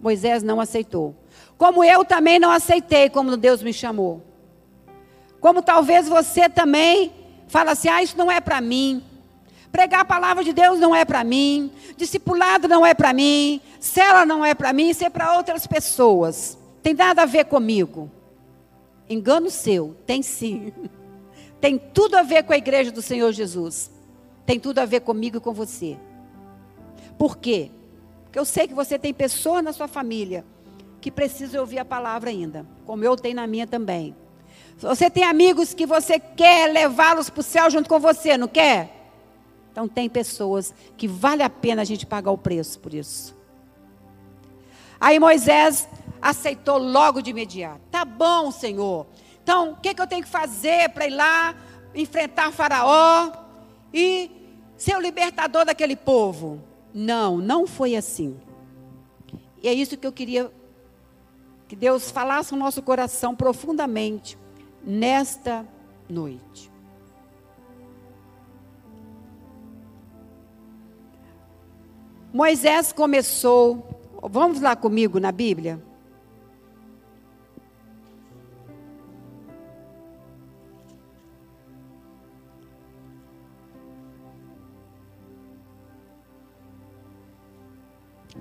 Moisés 0.00 0.42
não 0.42 0.60
aceitou. 0.60 1.14
Como 1.56 1.84
eu 1.84 2.04
também 2.04 2.38
não 2.38 2.50
aceitei 2.50 3.08
como 3.08 3.36
Deus 3.36 3.62
me 3.62 3.72
chamou. 3.72 4.22
Como 5.40 5.62
talvez 5.62 6.08
você 6.08 6.48
também 6.48 7.12
fala 7.48 7.72
assim: 7.72 7.88
"Ah, 7.88 8.02
isso 8.02 8.16
não 8.16 8.30
é 8.30 8.40
para 8.40 8.60
mim". 8.60 9.02
Pregar 9.72 10.02
a 10.02 10.04
palavra 10.04 10.44
de 10.44 10.52
Deus 10.52 10.78
não 10.78 10.94
é 10.94 11.02
para 11.02 11.24
mim, 11.24 11.72
discipulado 11.96 12.68
não 12.68 12.84
é 12.84 12.92
para 12.92 13.14
mim, 13.14 13.58
cela 13.80 14.26
não 14.26 14.44
é 14.44 14.54
para 14.54 14.70
mim, 14.70 14.90
isso 14.90 15.02
é 15.02 15.08
para 15.08 15.34
outras 15.34 15.66
pessoas. 15.66 16.58
Tem 16.82 16.92
nada 16.92 17.22
a 17.22 17.26
ver 17.26 17.46
comigo. 17.46 18.10
Engano 19.08 19.50
seu, 19.50 19.96
tem 20.06 20.22
sim. 20.22 20.72
Tem 21.60 21.78
tudo 21.78 22.16
a 22.16 22.24
ver 22.24 22.42
com 22.42 22.52
a 22.52 22.56
igreja 22.56 22.90
do 22.90 23.00
Senhor 23.00 23.30
Jesus. 23.30 23.88
Tem 24.44 24.58
tudo 24.58 24.80
a 24.80 24.84
ver 24.84 24.98
comigo 24.98 25.36
e 25.36 25.40
com 25.40 25.52
você. 25.52 25.96
Por 27.16 27.38
quê? 27.38 27.70
Porque 28.24 28.36
eu 28.36 28.44
sei 28.44 28.66
que 28.66 28.74
você 28.74 28.98
tem 28.98 29.14
pessoas 29.14 29.62
na 29.62 29.72
sua 29.72 29.86
família 29.86 30.44
que 31.00 31.08
precisam 31.08 31.60
ouvir 31.60 31.78
a 31.78 31.84
palavra 31.84 32.30
ainda, 32.30 32.66
como 32.84 33.04
eu 33.04 33.14
tenho 33.14 33.36
na 33.36 33.46
minha 33.46 33.64
também. 33.64 34.16
Você 34.78 35.08
tem 35.08 35.22
amigos 35.22 35.72
que 35.72 35.86
você 35.86 36.18
quer 36.18 36.72
levá-los 36.72 37.30
para 37.30 37.40
o 37.40 37.44
céu 37.44 37.70
junto 37.70 37.88
com 37.88 38.00
você, 38.00 38.36
não 38.36 38.48
quer? 38.48 39.01
Então, 39.72 39.88
tem 39.88 40.08
pessoas 40.08 40.72
que 40.96 41.08
vale 41.08 41.42
a 41.42 41.50
pena 41.50 41.82
a 41.82 41.84
gente 41.84 42.06
pagar 42.06 42.30
o 42.30 42.38
preço 42.38 42.78
por 42.78 42.92
isso. 42.94 43.34
Aí 45.00 45.18
Moisés 45.18 45.88
aceitou 46.20 46.78
logo 46.78 47.20
de 47.20 47.30
imediato. 47.30 47.80
Tá 47.90 48.04
bom, 48.04 48.52
Senhor. 48.52 49.06
Então, 49.42 49.72
o 49.72 49.76
que, 49.76 49.92
que 49.92 50.00
eu 50.00 50.06
tenho 50.06 50.22
que 50.22 50.28
fazer 50.28 50.90
para 50.90 51.06
ir 51.06 51.10
lá 51.10 51.56
enfrentar 51.94 52.52
Faraó 52.52 53.32
e 53.92 54.30
ser 54.76 54.96
o 54.96 55.00
libertador 55.00 55.64
daquele 55.64 55.96
povo? 55.96 56.62
Não, 56.94 57.38
não 57.38 57.66
foi 57.66 57.96
assim. 57.96 58.38
E 59.62 59.68
é 59.68 59.72
isso 59.72 59.96
que 59.96 60.06
eu 60.06 60.12
queria 60.12 60.52
que 61.66 61.76
Deus 61.76 62.10
falasse 62.10 62.52
no 62.52 62.58
nosso 62.58 62.82
coração 62.82 63.34
profundamente 63.34 64.38
nesta 64.84 65.66
noite. 66.08 66.71
Moisés 72.32 72.92
começou, 72.92 73.86
vamos 74.22 74.58
lá 74.58 74.74
comigo 74.74 75.20
na 75.20 75.30
Bíblia? 75.30 75.78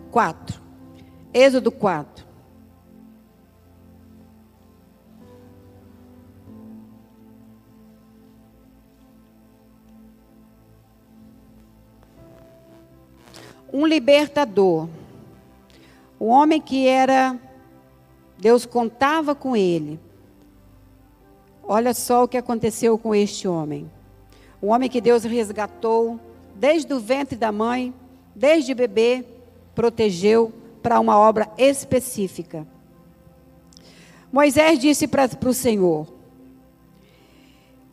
Quatro. 0.10 0.62
Êxodo 1.34 1.70
4. 1.70 2.31
Um 13.72 13.86
libertador. 13.86 14.88
O 16.20 16.26
homem 16.28 16.62
que 16.62 16.88
era, 16.88 17.40
Deus 18.38 18.66
contava 18.66 19.34
com 19.34 19.56
ele. 19.56 20.00
Olha 21.64 21.94
só 21.94 22.24
o 22.24 22.28
que 22.28 22.38
aconteceu 22.38 22.98
com 22.98 23.16
este 23.16 23.48
homem. 23.48 23.90
O 24.62 24.68
homem 24.68 24.90
que 24.90 25.02
Deus 25.02 25.24
resgatou 25.24 26.20
desde 26.56 26.94
o 26.94 27.00
ventre 27.00 27.38
da 27.38 27.52
mãe, 27.52 27.94
desde 28.36 28.74
bebê, 28.74 29.26
protegeu 29.74 30.52
para 30.82 31.00
uma 31.00 31.18
obra 31.18 31.50
específica. 31.58 32.68
Moisés 34.32 34.80
disse 34.80 35.08
para 35.08 35.30
o 35.46 35.54
Senhor, 35.54 36.08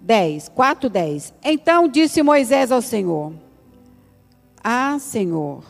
10, 0.00 0.48
4, 0.50 0.88
10. 0.88 1.34
Então 1.42 1.88
disse 1.88 2.22
Moisés 2.22 2.70
ao 2.70 2.80
Senhor: 2.80 3.32
Ah, 4.70 4.98
Senhor, 4.98 5.64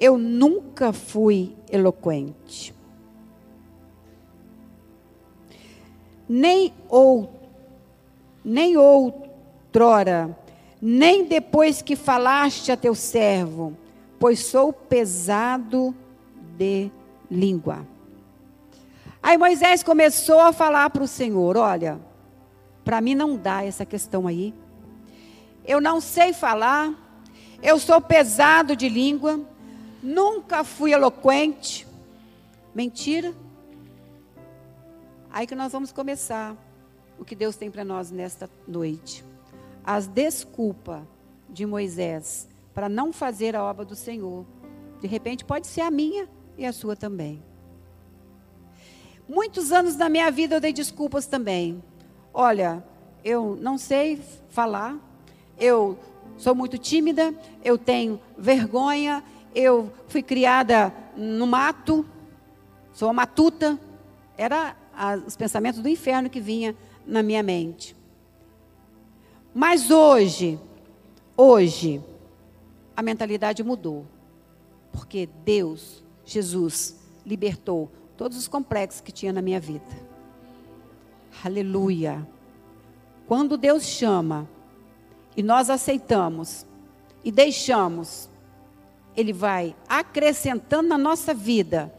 eu 0.00 0.16
nunca 0.16 0.90
fui 0.90 1.54
eloquente, 1.70 2.74
nem, 6.26 6.72
ou, 6.88 7.30
nem 8.42 8.78
outrora, 8.78 10.34
nem 10.80 11.26
depois 11.26 11.82
que 11.82 11.94
falaste 11.94 12.72
a 12.72 12.76
teu 12.76 12.94
servo 12.94 13.76
pois 14.18 14.38
sou 14.46 14.72
pesado 14.72 15.92
de 16.56 16.90
língua. 17.28 17.84
Aí 19.20 19.36
Moisés 19.36 19.82
começou 19.82 20.38
a 20.38 20.52
falar 20.52 20.88
para 20.90 21.02
o 21.02 21.08
Senhor: 21.08 21.56
Olha, 21.56 22.00
para 22.84 23.00
mim 23.00 23.16
não 23.16 23.36
dá 23.36 23.64
essa 23.64 23.84
questão 23.84 24.28
aí. 24.28 24.54
Eu 25.66 25.80
não 25.80 26.00
sei 26.00 26.32
falar, 26.32 27.01
eu 27.62 27.78
sou 27.78 28.00
pesado 28.00 28.74
de 28.74 28.88
língua, 28.88 29.40
nunca 30.02 30.64
fui 30.64 30.92
eloquente. 30.92 31.86
Mentira. 32.74 33.32
Aí 35.30 35.46
que 35.46 35.54
nós 35.54 35.72
vamos 35.72 35.92
começar 35.92 36.56
o 37.18 37.24
que 37.24 37.36
Deus 37.36 37.54
tem 37.54 37.70
para 37.70 37.84
nós 37.84 38.10
nesta 38.10 38.50
noite. 38.66 39.24
As 39.84 40.06
desculpas 40.06 41.02
de 41.48 41.64
Moisés 41.64 42.48
para 42.74 42.88
não 42.88 43.12
fazer 43.12 43.54
a 43.54 43.62
obra 43.62 43.84
do 43.84 43.94
Senhor. 43.94 44.44
De 45.00 45.06
repente 45.06 45.44
pode 45.44 45.66
ser 45.66 45.82
a 45.82 45.90
minha 45.90 46.28
e 46.58 46.66
a 46.66 46.72
sua 46.72 46.96
também. 46.96 47.42
Muitos 49.28 49.70
anos 49.70 49.94
da 49.94 50.08
minha 50.08 50.30
vida 50.30 50.56
eu 50.56 50.60
dei 50.60 50.72
desculpas 50.72 51.26
também. 51.26 51.82
Olha, 52.34 52.84
eu 53.24 53.56
não 53.60 53.78
sei 53.78 54.20
falar, 54.48 54.98
eu 55.58 55.98
sou 56.36 56.54
muito 56.54 56.78
tímida, 56.78 57.34
eu 57.64 57.78
tenho 57.78 58.20
vergonha, 58.36 59.22
eu 59.54 59.92
fui 60.08 60.22
criada 60.22 60.92
no 61.16 61.46
mato, 61.46 62.06
sou 62.92 63.08
uma 63.08 63.14
matuta. 63.14 63.78
Era 64.36 64.76
os 65.26 65.36
pensamentos 65.36 65.80
do 65.80 65.88
inferno 65.88 66.30
que 66.30 66.40
vinha 66.40 66.74
na 67.06 67.22
minha 67.22 67.42
mente. 67.42 67.94
Mas 69.54 69.90
hoje, 69.90 70.58
hoje, 71.36 72.02
a 72.96 73.02
mentalidade 73.02 73.62
mudou. 73.62 74.06
Porque 74.90 75.28
Deus, 75.44 76.02
Jesus, 76.24 76.98
libertou 77.24 77.90
todos 78.16 78.36
os 78.36 78.48
complexos 78.48 79.00
que 79.00 79.12
tinha 79.12 79.32
na 79.32 79.42
minha 79.42 79.60
vida. 79.60 79.84
Aleluia. 81.44 82.26
Quando 83.26 83.56
Deus 83.56 83.84
chama 83.84 84.48
e 85.36 85.42
nós 85.42 85.70
aceitamos 85.70 86.66
e 87.24 87.30
deixamos, 87.30 88.28
Ele 89.16 89.32
vai 89.32 89.74
acrescentando 89.88 90.88
na 90.88 90.98
nossa 90.98 91.32
vida 91.32 91.92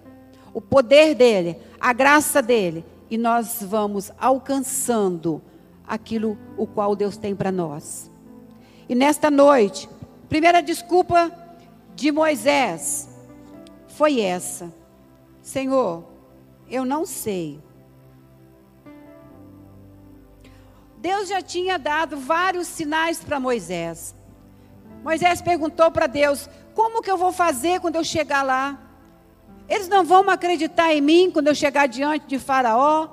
o 0.54 0.62
poder 0.62 1.16
dEle, 1.16 1.58
a 1.80 1.94
graça 1.94 2.42
dEle, 2.42 2.86
e 3.10 3.18
nós 3.18 3.60
vamos 3.62 4.12
alcançando 4.20 5.42
aquilo 5.88 6.38
o 6.58 6.66
qual 6.68 6.96
Deus 6.96 7.18
tem 7.18 7.36
para 7.36 7.52
nós. 7.52 8.10
E 8.88 8.96
nesta 8.96 9.32
noite, 9.32 9.90
Primeira 10.34 10.64
desculpa 10.64 11.32
de 11.96 12.12
Moisés 12.12 13.08
foi 13.88 14.20
essa: 14.20 14.74
Senhor, 15.44 16.04
eu 16.68 16.84
não 16.84 17.06
sei. 17.06 17.60
Deus 21.04 21.28
já 21.28 21.42
tinha 21.42 21.78
dado 21.78 22.16
vários 22.16 22.66
sinais 22.66 23.22
para 23.22 23.38
Moisés. 23.38 24.16
Moisés 25.04 25.42
perguntou 25.42 25.92
para 25.92 26.08
Deus: 26.08 26.50
Como 26.74 27.02
que 27.02 27.12
eu 27.12 27.18
vou 27.18 27.34
fazer 27.34 27.82
quando 27.82 27.98
eu 27.98 28.06
chegar 28.06 28.42
lá? 28.42 28.80
Eles 29.68 29.90
não 29.90 30.06
vão 30.06 30.30
acreditar 30.30 30.94
em 30.94 31.02
mim 31.02 31.30
quando 31.30 31.50
eu 31.50 31.56
chegar 31.56 31.88
diante 31.88 32.26
de 32.26 32.40
Faraó, 32.40 33.10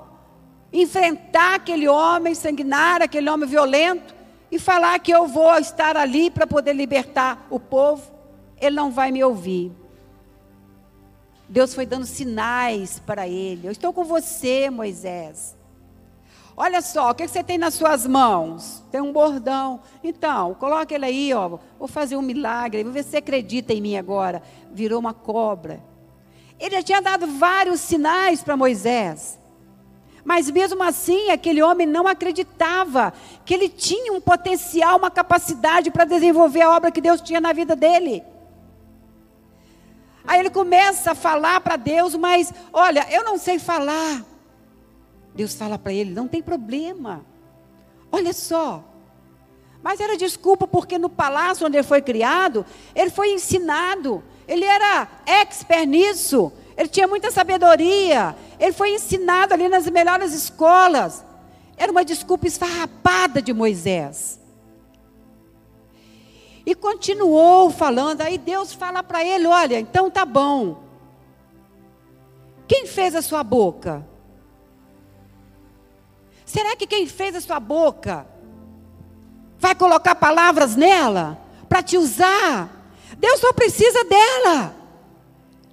enfrentar 0.71 1.55
aquele 1.55 1.89
homem 1.89 2.33
sanguinário, 2.33 3.03
aquele 3.03 3.29
homem 3.29 3.49
violento 3.49 4.15
e 4.49 4.57
falar 4.57 4.97
que 4.99 5.11
eu 5.11 5.27
vou 5.27 5.53
estar 5.57 5.97
ali 5.97 6.31
para 6.31 6.47
poder 6.47 6.71
libertar 6.71 7.45
o 7.49 7.59
povo, 7.59 8.09
ele 8.61 8.73
não 8.77 8.89
vai 8.89 9.11
me 9.11 9.21
ouvir. 9.21 9.69
Deus 11.49 11.75
foi 11.75 11.85
dando 11.85 12.05
sinais 12.05 12.99
para 12.99 13.27
ele. 13.27 13.67
Eu 13.67 13.71
estou 13.73 13.91
com 13.91 14.05
você, 14.05 14.69
Moisés. 14.69 15.59
Olha 16.63 16.79
só, 16.79 17.09
o 17.09 17.15
que 17.15 17.27
você 17.27 17.43
tem 17.43 17.57
nas 17.57 17.73
suas 17.73 18.05
mãos? 18.05 18.83
Tem 18.91 19.01
um 19.01 19.11
bordão. 19.11 19.79
Então, 20.03 20.53
coloque 20.53 20.93
ele 20.93 21.05
aí, 21.05 21.33
ó. 21.33 21.57
Vou 21.79 21.87
fazer 21.87 22.15
um 22.15 22.21
milagre. 22.21 22.83
Vou 22.83 22.93
ver 22.93 23.03
se 23.03 23.09
você 23.09 23.17
acredita 23.17 23.73
em 23.73 23.81
mim 23.81 23.97
agora. 23.97 24.43
Virou 24.71 24.99
uma 24.99 25.11
cobra. 25.11 25.81
Ele 26.59 26.75
já 26.75 26.83
tinha 26.83 27.01
dado 27.01 27.25
vários 27.25 27.79
sinais 27.79 28.43
para 28.43 28.55
Moisés. 28.55 29.39
Mas 30.23 30.51
mesmo 30.51 30.83
assim, 30.83 31.31
aquele 31.31 31.63
homem 31.63 31.87
não 31.87 32.07
acreditava 32.07 33.11
que 33.43 33.55
ele 33.55 33.67
tinha 33.67 34.13
um 34.13 34.21
potencial, 34.21 34.99
uma 34.99 35.09
capacidade 35.09 35.89
para 35.89 36.05
desenvolver 36.05 36.61
a 36.61 36.75
obra 36.77 36.91
que 36.91 37.01
Deus 37.01 37.21
tinha 37.21 37.41
na 37.41 37.53
vida 37.53 37.75
dele. 37.75 38.23
Aí 40.27 40.39
ele 40.39 40.51
começa 40.51 41.13
a 41.13 41.15
falar 41.15 41.59
para 41.61 41.75
Deus, 41.75 42.13
mas 42.13 42.53
olha, 42.71 43.07
eu 43.09 43.23
não 43.23 43.39
sei 43.39 43.57
falar. 43.57 44.29
Deus 45.33 45.55
fala 45.55 45.77
para 45.77 45.93
ele: 45.93 46.11
não 46.11 46.27
tem 46.27 46.41
problema. 46.41 47.25
Olha 48.11 48.33
só. 48.33 48.83
Mas 49.81 49.99
era 49.99 50.15
desculpa 50.15 50.67
porque 50.67 50.97
no 50.97 51.09
palácio 51.09 51.65
onde 51.65 51.77
ele 51.77 51.87
foi 51.87 52.01
criado, 52.01 52.65
ele 52.93 53.09
foi 53.09 53.31
ensinado. 53.31 54.23
Ele 54.47 54.65
era 54.65 55.07
expert 55.25 55.87
nisso. 55.87 56.51
Ele 56.77 56.89
tinha 56.89 57.07
muita 57.07 57.31
sabedoria. 57.31 58.35
Ele 58.59 58.73
foi 58.73 58.93
ensinado 58.93 59.53
ali 59.53 59.67
nas 59.67 59.87
melhores 59.87 60.33
escolas. 60.33 61.25
Era 61.77 61.91
uma 61.91 62.05
desculpa 62.05 62.47
esfarrapada 62.47 63.41
de 63.41 63.53
Moisés. 63.53 64.39
E 66.65 66.75
continuou 66.75 67.71
falando. 67.71 68.21
Aí 68.21 68.37
Deus 68.37 68.73
fala 68.73 69.01
para 69.01 69.25
ele: 69.25 69.47
Olha, 69.47 69.79
então 69.79 70.11
tá 70.11 70.25
bom. 70.25 70.83
Quem 72.67 72.85
fez 72.85 73.15
a 73.15 73.21
sua 73.21 73.43
boca? 73.43 74.05
Será 76.51 76.75
que 76.75 76.85
quem 76.85 77.07
fez 77.07 77.33
a 77.33 77.39
sua 77.39 77.61
boca 77.61 78.27
vai 79.57 79.73
colocar 79.73 80.15
palavras 80.15 80.75
nela 80.75 81.39
para 81.69 81.81
te 81.81 81.97
usar. 81.97 82.69
Deus 83.17 83.39
só 83.39 83.53
precisa 83.53 84.03
dela. 84.03 84.75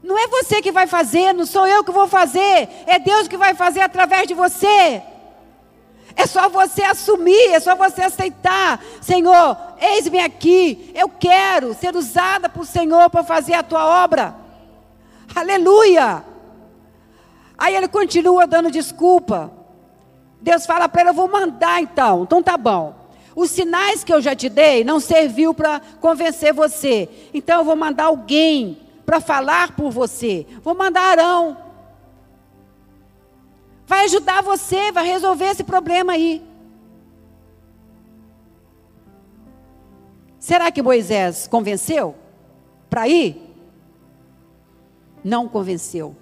Não 0.00 0.16
é 0.16 0.28
você 0.28 0.62
que 0.62 0.70
vai 0.70 0.86
fazer, 0.86 1.32
não 1.32 1.44
sou 1.44 1.66
eu 1.66 1.82
que 1.82 1.90
vou 1.90 2.06
fazer, 2.06 2.68
é 2.86 2.96
Deus 3.00 3.26
que 3.26 3.36
vai 3.36 3.54
fazer 3.54 3.80
através 3.80 4.28
de 4.28 4.34
você. 4.34 5.02
É 6.14 6.26
só 6.28 6.48
você 6.48 6.84
assumir, 6.84 7.54
é 7.54 7.58
só 7.58 7.74
você 7.74 8.02
aceitar. 8.02 8.80
Senhor, 9.00 9.56
eis-me 9.80 10.20
aqui, 10.20 10.92
eu 10.94 11.08
quero 11.08 11.74
ser 11.74 11.96
usada 11.96 12.48
por 12.48 12.64
Senhor 12.64 13.10
para 13.10 13.24
fazer 13.24 13.54
a 13.54 13.64
tua 13.64 14.04
obra. 14.04 14.32
Aleluia! 15.34 16.22
Aí 17.58 17.74
ele 17.74 17.88
continua 17.88 18.46
dando 18.46 18.70
desculpa. 18.70 19.57
Deus 20.40 20.66
fala 20.66 20.88
para 20.88 21.02
ele: 21.02 21.10
Eu 21.10 21.14
vou 21.14 21.28
mandar 21.28 21.80
então. 21.82 22.22
Então 22.22 22.42
tá 22.42 22.56
bom. 22.56 22.94
Os 23.34 23.50
sinais 23.50 24.02
que 24.02 24.12
eu 24.12 24.20
já 24.20 24.34
te 24.34 24.48
dei 24.48 24.82
não 24.82 24.98
serviu 24.98 25.54
para 25.54 25.80
convencer 26.00 26.52
você. 26.52 27.08
Então 27.32 27.58
eu 27.58 27.64
vou 27.64 27.76
mandar 27.76 28.06
alguém 28.06 28.78
para 29.06 29.20
falar 29.20 29.76
por 29.76 29.90
você. 29.90 30.46
Vou 30.62 30.74
mandar 30.74 31.02
Arão. 31.02 31.56
Vai 33.86 34.04
ajudar 34.04 34.42
você, 34.42 34.92
vai 34.92 35.06
resolver 35.06 35.46
esse 35.46 35.64
problema 35.64 36.12
aí. 36.12 36.42
Será 40.38 40.70
que 40.70 40.82
Moisés 40.82 41.46
convenceu 41.46 42.14
para 42.90 43.08
ir? 43.08 43.40
Não 45.22 45.48
convenceu. 45.48 46.14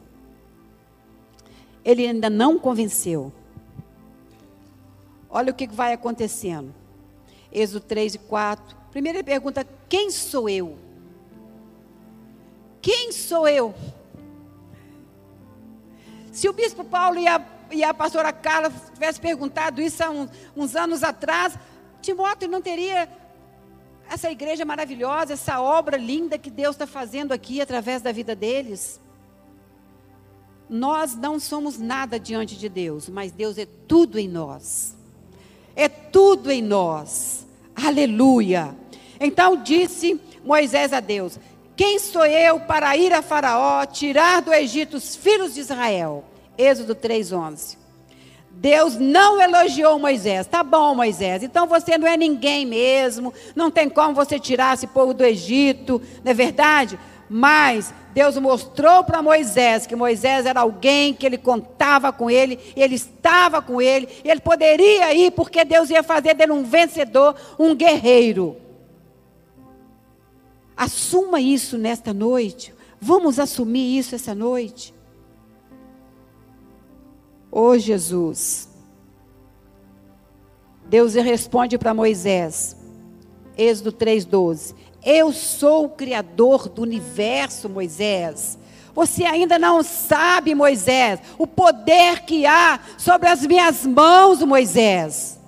Ele 1.85 2.07
ainda 2.07 2.29
não 2.31 2.59
convenceu. 2.59 3.33
Olha 5.37 5.53
o 5.53 5.55
que 5.55 5.66
vai 5.66 5.92
acontecendo. 5.92 6.75
Êxodo 7.53 7.81
3 7.81 8.14
e 8.14 8.18
4. 8.20 8.75
Primeira 8.90 9.22
pergunta: 9.22 9.66
quem 9.87 10.11
sou 10.11 10.49
eu? 10.49 10.79
Quem 12.81 13.12
sou 13.12 13.46
eu? 13.46 13.75
Se 16.33 16.49
o 16.49 16.55
bispo 16.55 16.83
Paulo 16.85 17.18
e 17.18 17.29
a, 17.29 17.46
e 17.70 17.85
a 17.85 17.92
pastora 17.92 18.33
Carla 18.33 18.72
tivessem 18.94 19.20
perguntado 19.20 19.83
isso 19.83 20.03
há 20.03 20.09
uns 20.57 20.75
anos 20.75 21.03
atrás, 21.03 21.59
Timóteo 22.01 22.49
não 22.49 22.62
teria 22.62 23.07
essa 24.09 24.31
igreja 24.31 24.64
maravilhosa, 24.64 25.35
essa 25.35 25.61
obra 25.61 25.99
linda 25.99 26.38
que 26.38 26.49
Deus 26.49 26.77
está 26.77 26.87
fazendo 26.87 27.33
aqui 27.33 27.61
através 27.61 28.01
da 28.01 28.11
vida 28.11 28.35
deles. 28.35 28.99
Nós 30.66 31.14
não 31.14 31.38
somos 31.38 31.77
nada 31.79 32.18
diante 32.18 32.57
de 32.57 32.70
Deus, 32.70 33.07
mas 33.11 33.33
Deus 33.33 33.59
é 33.59 33.66
tudo 33.66 34.18
em 34.18 34.27
nós 34.27 34.95
é 35.76 35.88
tudo 35.88 36.50
em 36.50 36.62
nós. 36.62 37.46
Aleluia. 37.76 38.74
Então 39.20 39.62
disse 39.62 40.20
Moisés 40.44 40.92
a 40.92 41.00
Deus: 41.00 41.38
Quem 41.76 41.98
sou 41.98 42.24
eu 42.24 42.58
para 42.58 42.96
ir 42.96 43.12
a 43.12 43.22
Faraó, 43.22 43.84
tirar 43.84 44.40
do 44.40 44.52
Egito 44.52 44.96
os 44.96 45.14
filhos 45.14 45.54
de 45.54 45.60
Israel? 45.60 46.24
Êxodo 46.56 46.94
3:11. 46.94 47.76
Deus 48.50 48.96
não 48.96 49.38
elogiou 49.38 49.98
Moisés. 49.98 50.46
Tá 50.46 50.64
bom, 50.64 50.94
Moisés. 50.94 51.42
Então 51.42 51.66
você 51.66 51.98
não 51.98 52.08
é 52.08 52.16
ninguém 52.16 52.64
mesmo. 52.64 53.32
Não 53.54 53.70
tem 53.70 53.88
como 53.88 54.14
você 54.14 54.40
tirar 54.40 54.74
esse 54.74 54.86
povo 54.86 55.12
do 55.12 55.22
Egito, 55.22 56.00
não 56.24 56.30
é 56.30 56.34
verdade? 56.34 56.98
Mas 57.28 57.92
Deus 58.14 58.36
mostrou 58.38 59.02
para 59.04 59.22
Moisés 59.22 59.86
que 59.86 59.96
Moisés 59.96 60.46
era 60.46 60.60
alguém 60.60 61.12
que 61.12 61.26
ele 61.26 61.36
contava 61.36 62.12
com 62.12 62.30
ele, 62.30 62.58
ele 62.76 62.94
estava 62.94 63.60
com 63.60 63.82
ele, 63.82 64.08
ele 64.24 64.40
poderia 64.40 65.12
ir 65.12 65.32
porque 65.32 65.64
Deus 65.64 65.90
ia 65.90 66.02
fazer 66.02 66.34
dele 66.34 66.52
um 66.52 66.62
vencedor, 66.62 67.34
um 67.58 67.74
guerreiro. 67.74 68.56
Assuma 70.76 71.40
isso 71.40 71.76
nesta 71.78 72.12
noite. 72.12 72.74
Vamos 73.00 73.38
assumir 73.38 73.98
isso 73.98 74.14
essa 74.14 74.34
noite. 74.34 74.94
Oh 77.50 77.76
Jesus. 77.78 78.68
Deus 80.88 81.14
responde 81.14 81.76
para 81.78 81.94
Moisés, 81.94 82.76
Êxodo 83.56 83.92
3,12: 83.92 84.74
eu 85.06 85.32
sou 85.32 85.84
o 85.84 85.88
Criador 85.88 86.68
do 86.68 86.82
universo, 86.82 87.68
Moisés. 87.68 88.58
Você 88.92 89.24
ainda 89.24 89.56
não 89.56 89.84
sabe, 89.84 90.52
Moisés, 90.52 91.20
o 91.38 91.46
poder 91.46 92.22
que 92.22 92.44
há 92.44 92.80
sobre 92.98 93.28
as 93.28 93.46
minhas 93.46 93.86
mãos, 93.86 94.42
Moisés. 94.42 95.38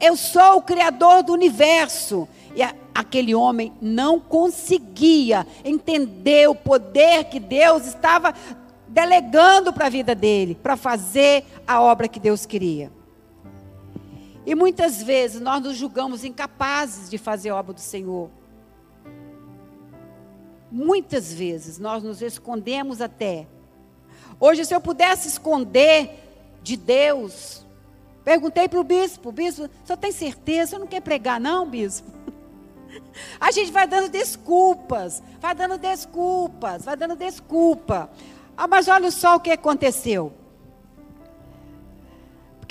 Eu 0.00 0.16
sou 0.16 0.58
o 0.58 0.62
Criador 0.62 1.24
do 1.24 1.32
universo. 1.32 2.28
E 2.54 2.62
a, 2.62 2.72
aquele 2.94 3.34
homem 3.34 3.72
não 3.80 4.20
conseguia 4.20 5.44
entender 5.64 6.48
o 6.48 6.54
poder 6.54 7.24
que 7.24 7.40
Deus 7.40 7.84
estava 7.86 8.32
delegando 8.86 9.72
para 9.72 9.86
a 9.86 9.90
vida 9.90 10.14
dele, 10.14 10.54
para 10.54 10.76
fazer 10.76 11.44
a 11.66 11.80
obra 11.80 12.06
que 12.06 12.20
Deus 12.20 12.46
queria. 12.46 12.92
E 14.46 14.54
muitas 14.54 15.02
vezes 15.02 15.40
nós 15.40 15.62
nos 15.62 15.76
julgamos 15.76 16.24
incapazes 16.24 17.10
de 17.10 17.18
fazer 17.18 17.50
a 17.50 17.56
obra 17.56 17.74
do 17.74 17.80
Senhor. 17.80 18.30
Muitas 20.70 21.32
vezes 21.32 21.78
nós 21.78 22.02
nos 22.02 22.22
escondemos 22.22 23.00
até. 23.00 23.46
Hoje, 24.38 24.64
se 24.64 24.74
eu 24.74 24.80
pudesse 24.80 25.28
esconder 25.28 26.10
de 26.62 26.76
Deus, 26.76 27.66
perguntei 28.24 28.68
para 28.68 28.80
o 28.80 28.84
bispo: 28.84 29.32
bispo, 29.32 29.68
só 29.84 29.96
tem 29.96 30.12
certeza? 30.12 30.70
Você 30.70 30.78
não 30.78 30.86
quer 30.86 31.00
pregar, 31.00 31.40
não, 31.40 31.68
bispo? 31.68 32.10
A 33.38 33.50
gente 33.50 33.70
vai 33.70 33.86
dando 33.86 34.08
desculpas, 34.08 35.22
vai 35.40 35.54
dando 35.54 35.76
desculpas, 35.76 36.84
vai 36.84 36.96
dando 36.96 37.16
desculpa. 37.16 38.08
Ah, 38.56 38.68
mas 38.68 38.88
olha 38.88 39.10
só 39.10 39.36
o 39.36 39.40
que 39.40 39.50
aconteceu. 39.50 40.32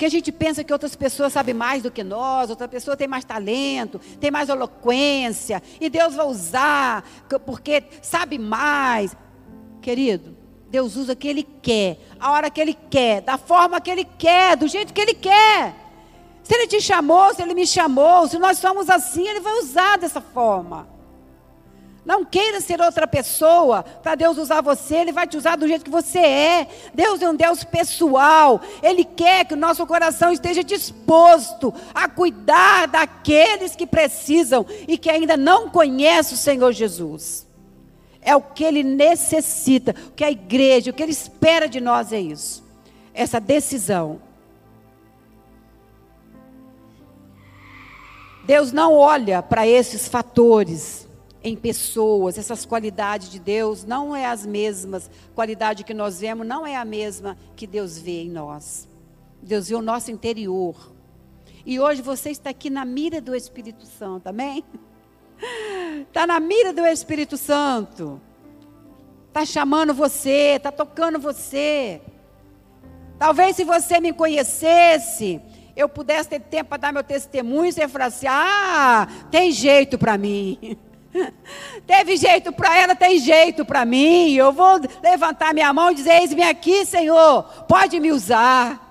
Porque 0.00 0.06
a 0.06 0.18
gente 0.18 0.32
pensa 0.32 0.64
que 0.64 0.72
outras 0.72 0.96
pessoas 0.96 1.30
sabem 1.30 1.52
mais 1.52 1.82
do 1.82 1.90
que 1.90 2.02
nós, 2.02 2.48
outra 2.48 2.66
pessoa 2.66 2.96
tem 2.96 3.06
mais 3.06 3.22
talento, 3.22 4.00
tem 4.18 4.30
mais 4.30 4.48
eloquência, 4.48 5.62
e 5.78 5.90
Deus 5.90 6.14
vai 6.14 6.24
usar, 6.24 7.04
porque 7.44 7.84
sabe 8.00 8.38
mais. 8.38 9.14
Querido, 9.82 10.34
Deus 10.70 10.96
usa 10.96 11.12
o 11.12 11.16
que 11.16 11.28
Ele 11.28 11.42
quer, 11.42 11.98
a 12.18 12.32
hora 12.32 12.48
que 12.48 12.62
Ele 12.62 12.72
quer, 12.72 13.20
da 13.20 13.36
forma 13.36 13.78
que 13.78 13.90
Ele 13.90 14.06
quer, 14.06 14.56
do 14.56 14.66
jeito 14.66 14.94
que 14.94 15.02
Ele 15.02 15.12
quer. 15.12 15.74
Se 16.42 16.54
Ele 16.54 16.66
te 16.66 16.80
chamou, 16.80 17.34
se 17.34 17.42
Ele 17.42 17.52
me 17.52 17.66
chamou, 17.66 18.26
se 18.26 18.38
nós 18.38 18.56
somos 18.56 18.88
assim, 18.88 19.28
Ele 19.28 19.40
vai 19.40 19.52
usar 19.58 19.98
dessa 19.98 20.22
forma. 20.22 20.88
Não 22.04 22.24
queira 22.24 22.60
ser 22.60 22.80
outra 22.80 23.06
pessoa 23.06 23.82
para 23.82 24.14
Deus 24.14 24.38
usar 24.38 24.62
você, 24.62 24.96
Ele 24.96 25.12
vai 25.12 25.26
te 25.26 25.36
usar 25.36 25.56
do 25.56 25.68
jeito 25.68 25.84
que 25.84 25.90
você 25.90 26.18
é. 26.18 26.68
Deus 26.94 27.20
é 27.20 27.28
um 27.28 27.34
Deus 27.34 27.62
pessoal, 27.62 28.60
Ele 28.82 29.04
quer 29.04 29.44
que 29.44 29.54
o 29.54 29.56
nosso 29.56 29.86
coração 29.86 30.32
esteja 30.32 30.64
disposto 30.64 31.72
a 31.94 32.08
cuidar 32.08 32.88
daqueles 32.88 33.76
que 33.76 33.86
precisam 33.86 34.64
e 34.88 34.96
que 34.96 35.10
ainda 35.10 35.36
não 35.36 35.68
conhecem 35.68 36.34
o 36.34 36.38
Senhor 36.38 36.72
Jesus. 36.72 37.46
É 38.22 38.34
o 38.34 38.40
que 38.40 38.64
Ele 38.64 38.82
necessita, 38.82 39.94
o 40.08 40.12
que 40.12 40.24
a 40.24 40.30
igreja, 40.30 40.90
o 40.90 40.94
que 40.94 41.02
Ele 41.02 41.12
espera 41.12 41.68
de 41.68 41.80
nós 41.80 42.12
é 42.12 42.20
isso, 42.20 42.64
essa 43.12 43.38
decisão. 43.38 44.22
Deus 48.44 48.72
não 48.72 48.94
olha 48.94 49.42
para 49.42 49.66
esses 49.66 50.08
fatores 50.08 51.09
em 51.42 51.56
pessoas, 51.56 52.36
essas 52.36 52.66
qualidades 52.66 53.30
de 53.30 53.38
Deus 53.38 53.84
não 53.84 54.14
é 54.14 54.26
as 54.26 54.44
mesmas, 54.44 55.10
qualidade 55.34 55.84
que 55.84 55.94
nós 55.94 56.20
vemos 56.20 56.46
não 56.46 56.66
é 56.66 56.76
a 56.76 56.84
mesma 56.84 57.36
que 57.56 57.66
Deus 57.66 57.98
vê 57.98 58.22
em 58.22 58.30
nós. 58.30 58.88
Deus 59.42 59.68
vê 59.68 59.74
o 59.74 59.82
nosso 59.82 60.10
interior. 60.10 60.92
E 61.64 61.80
hoje 61.80 62.02
você 62.02 62.30
está 62.30 62.50
aqui 62.50 62.68
na 62.68 62.84
mira 62.84 63.20
do 63.20 63.34
Espírito 63.34 63.86
Santo, 63.86 64.26
amém? 64.26 64.64
Está 66.08 66.26
na 66.28 66.38
mira 66.38 66.72
do 66.72 66.84
Espírito 66.84 67.36
Santo. 67.36 68.20
Está 69.28 69.46
chamando 69.46 69.94
você, 69.94 70.56
está 70.56 70.70
tocando 70.70 71.18
você. 71.18 72.02
Talvez 73.18 73.56
se 73.56 73.64
você 73.64 74.00
me 74.00 74.12
conhecesse, 74.12 75.40
eu 75.76 75.88
pudesse 75.88 76.28
ter 76.28 76.40
tempo 76.40 76.70
para 76.70 76.78
dar 76.78 76.92
meu 76.92 77.04
testemunho, 77.04 77.66
e 77.66 77.72
você 77.72 77.88
falar 77.88 78.06
assim: 78.06 78.26
ah, 78.28 79.06
tem 79.30 79.52
jeito 79.52 79.96
para 79.98 80.18
mim. 80.18 80.76
Teve 81.86 82.16
jeito 82.16 82.52
para 82.52 82.76
ela, 82.78 82.94
tem 82.94 83.18
jeito 83.18 83.64
para 83.64 83.84
mim. 83.84 84.32
Eu 84.32 84.52
vou 84.52 84.80
levantar 85.02 85.52
minha 85.52 85.72
mão 85.72 85.90
e 85.90 85.94
dizer: 85.94 86.20
Eis-me 86.20 86.42
aqui, 86.42 86.84
Senhor, 86.84 87.42
pode 87.66 87.98
me 87.98 88.12
usar. 88.12 88.88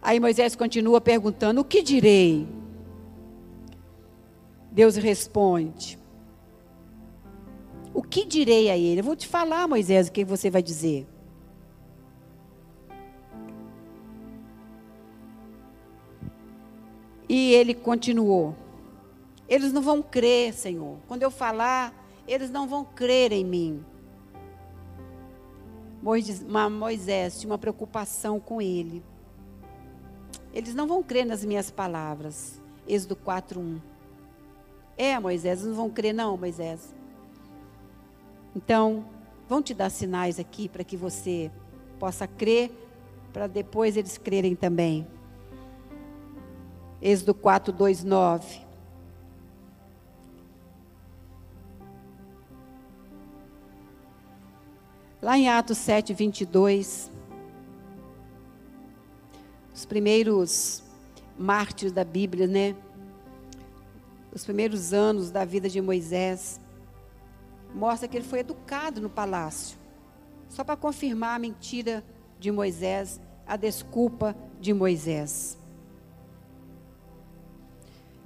Aí 0.00 0.18
Moisés 0.18 0.56
continua 0.56 1.00
perguntando: 1.00 1.60
O 1.60 1.64
que 1.64 1.82
direi? 1.82 2.46
Deus 4.70 4.96
responde: 4.96 5.98
O 7.92 8.02
que 8.02 8.24
direi 8.24 8.70
a 8.70 8.76
ele? 8.76 9.00
Eu 9.00 9.04
vou 9.04 9.16
te 9.16 9.26
falar, 9.26 9.68
Moisés, 9.68 10.08
o 10.08 10.12
que 10.12 10.24
você 10.24 10.50
vai 10.50 10.62
dizer. 10.62 11.06
E 17.28 17.52
ele 17.54 17.74
continuou: 17.74 18.54
Eles 19.52 19.70
não 19.70 19.82
vão 19.82 20.00
crer, 20.00 20.54
Senhor. 20.54 20.96
Quando 21.06 21.24
eu 21.24 21.30
falar, 21.30 21.92
eles 22.26 22.48
não 22.48 22.66
vão 22.66 22.86
crer 22.86 23.32
em 23.32 23.44
mim. 23.44 23.84
Moisés 26.02 27.38
tinha 27.38 27.50
uma 27.50 27.58
preocupação 27.58 28.40
com 28.40 28.62
ele. 28.62 29.04
Eles 30.54 30.74
não 30.74 30.86
vão 30.86 31.02
crer 31.02 31.26
nas 31.26 31.44
minhas 31.44 31.70
palavras. 31.70 32.62
Êxodo 32.88 33.14
4:1. 33.14 33.78
É, 34.96 35.20
Moisés, 35.20 35.62
não 35.62 35.74
vão 35.74 35.90
crer 35.90 36.14
não, 36.14 36.34
Moisés. 36.38 36.94
Então, 38.56 39.04
vão 39.46 39.60
te 39.60 39.74
dar 39.74 39.90
sinais 39.90 40.40
aqui 40.40 40.66
para 40.66 40.82
que 40.82 40.96
você 40.96 41.50
possa 41.98 42.26
crer, 42.26 42.70
para 43.34 43.46
depois 43.46 43.98
eles 43.98 44.16
crerem 44.16 44.56
também. 44.56 45.06
Êxodo 47.02 47.34
4, 47.34 47.70
2, 47.70 48.02
9. 48.02 48.71
Lá 55.22 55.38
em 55.38 55.48
Atos 55.48 55.78
7, 55.78 56.12
22, 56.12 57.08
os 59.72 59.84
primeiros 59.86 60.82
mártires 61.38 61.92
da 61.92 62.02
Bíblia, 62.02 62.48
né? 62.48 62.74
Os 64.34 64.44
primeiros 64.44 64.92
anos 64.92 65.30
da 65.30 65.44
vida 65.44 65.68
de 65.68 65.80
Moisés, 65.80 66.60
mostra 67.72 68.08
que 68.08 68.16
ele 68.16 68.26
foi 68.26 68.40
educado 68.40 69.00
no 69.00 69.08
palácio. 69.08 69.78
Só 70.48 70.64
para 70.64 70.76
confirmar 70.76 71.36
a 71.36 71.38
mentira 71.38 72.02
de 72.40 72.50
Moisés, 72.50 73.20
a 73.46 73.56
desculpa 73.56 74.34
de 74.60 74.74
Moisés. 74.74 75.56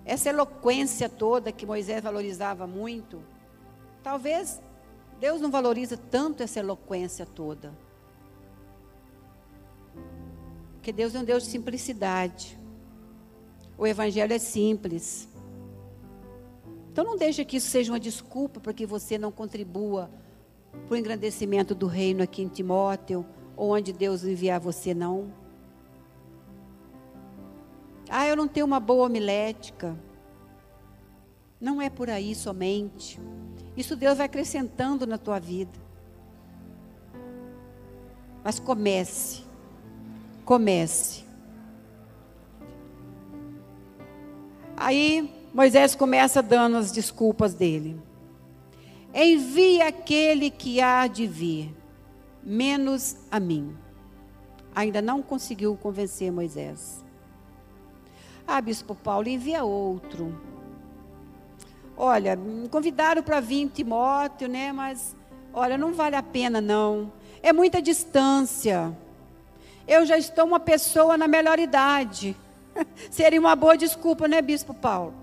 Essa 0.02 0.30
eloquência 0.30 1.10
toda 1.10 1.52
que 1.52 1.66
Moisés 1.66 2.02
valorizava 2.02 2.66
muito, 2.66 3.22
talvez 4.02 4.62
Deus 5.18 5.40
não 5.40 5.50
valoriza 5.50 5.96
tanto 5.96 6.42
essa 6.42 6.60
eloquência 6.60 7.24
toda. 7.24 7.72
Porque 10.74 10.92
Deus 10.92 11.14
é 11.14 11.18
um 11.18 11.24
Deus 11.24 11.44
de 11.44 11.50
simplicidade. 11.50 12.58
O 13.78 13.86
evangelho 13.86 14.32
é 14.32 14.38
simples. 14.38 15.28
Então 16.92 17.04
não 17.04 17.16
deixe 17.16 17.44
que 17.44 17.56
isso 17.56 17.68
seja 17.68 17.92
uma 17.92 18.00
desculpa 18.00 18.60
para 18.60 18.72
que 18.72 18.86
você 18.86 19.18
não 19.18 19.30
contribua 19.32 20.10
para 20.86 20.94
o 20.94 20.96
engrandecimento 20.96 21.74
do 21.74 21.86
reino 21.86 22.22
aqui 22.22 22.42
em 22.42 22.48
Timóteo, 22.48 23.24
ou 23.56 23.70
onde 23.70 23.92
Deus 23.92 24.24
enviar 24.24 24.60
você, 24.60 24.94
não. 24.94 25.32
Ah, 28.08 28.26
eu 28.26 28.36
não 28.36 28.46
tenho 28.46 28.66
uma 28.66 28.78
boa 28.78 29.06
homilética. 29.06 29.96
Não 31.60 31.80
é 31.82 31.90
por 31.90 32.08
aí 32.08 32.34
somente. 32.34 33.20
Isso 33.76 33.94
Deus 33.94 34.16
vai 34.16 34.26
acrescentando 34.26 35.06
na 35.06 35.18
tua 35.18 35.38
vida. 35.38 35.78
Mas 38.42 38.58
comece. 38.58 39.42
Comece. 40.44 41.24
Aí 44.76 45.32
Moisés 45.52 45.94
começa 45.94 46.42
dando 46.42 46.76
as 46.76 46.92
desculpas 46.92 47.54
dele. 47.54 48.00
Envie 49.12 49.80
aquele 49.80 50.50
que 50.50 50.80
há 50.80 51.06
de 51.06 51.26
vir, 51.26 51.74
menos 52.44 53.16
a 53.30 53.40
mim. 53.40 53.74
Ainda 54.74 55.00
não 55.00 55.22
conseguiu 55.22 55.74
convencer 55.74 56.30
Moisés. 56.30 57.02
Ah, 58.46 58.60
bispo 58.60 58.94
Paulo, 58.94 59.26
envia 59.26 59.64
outro. 59.64 60.38
Olha, 61.96 62.36
me 62.36 62.68
convidaram 62.68 63.22
para 63.22 63.40
vir 63.40 63.70
Timóteo, 63.70 64.48
né? 64.48 64.70
Mas, 64.70 65.16
olha, 65.52 65.78
não 65.78 65.94
vale 65.94 66.14
a 66.14 66.22
pena 66.22 66.60
não. 66.60 67.10
É 67.42 67.52
muita 67.52 67.80
distância. 67.80 68.94
Eu 69.88 70.04
já 70.04 70.18
estou 70.18 70.44
uma 70.44 70.60
pessoa 70.60 71.16
na 71.16 71.26
melhor 71.26 71.58
idade. 71.58 72.36
Seria 73.10 73.40
uma 73.40 73.56
boa 73.56 73.76
desculpa, 73.76 74.28
né, 74.28 74.42
Bispo 74.42 74.74
Paulo? 74.74 75.14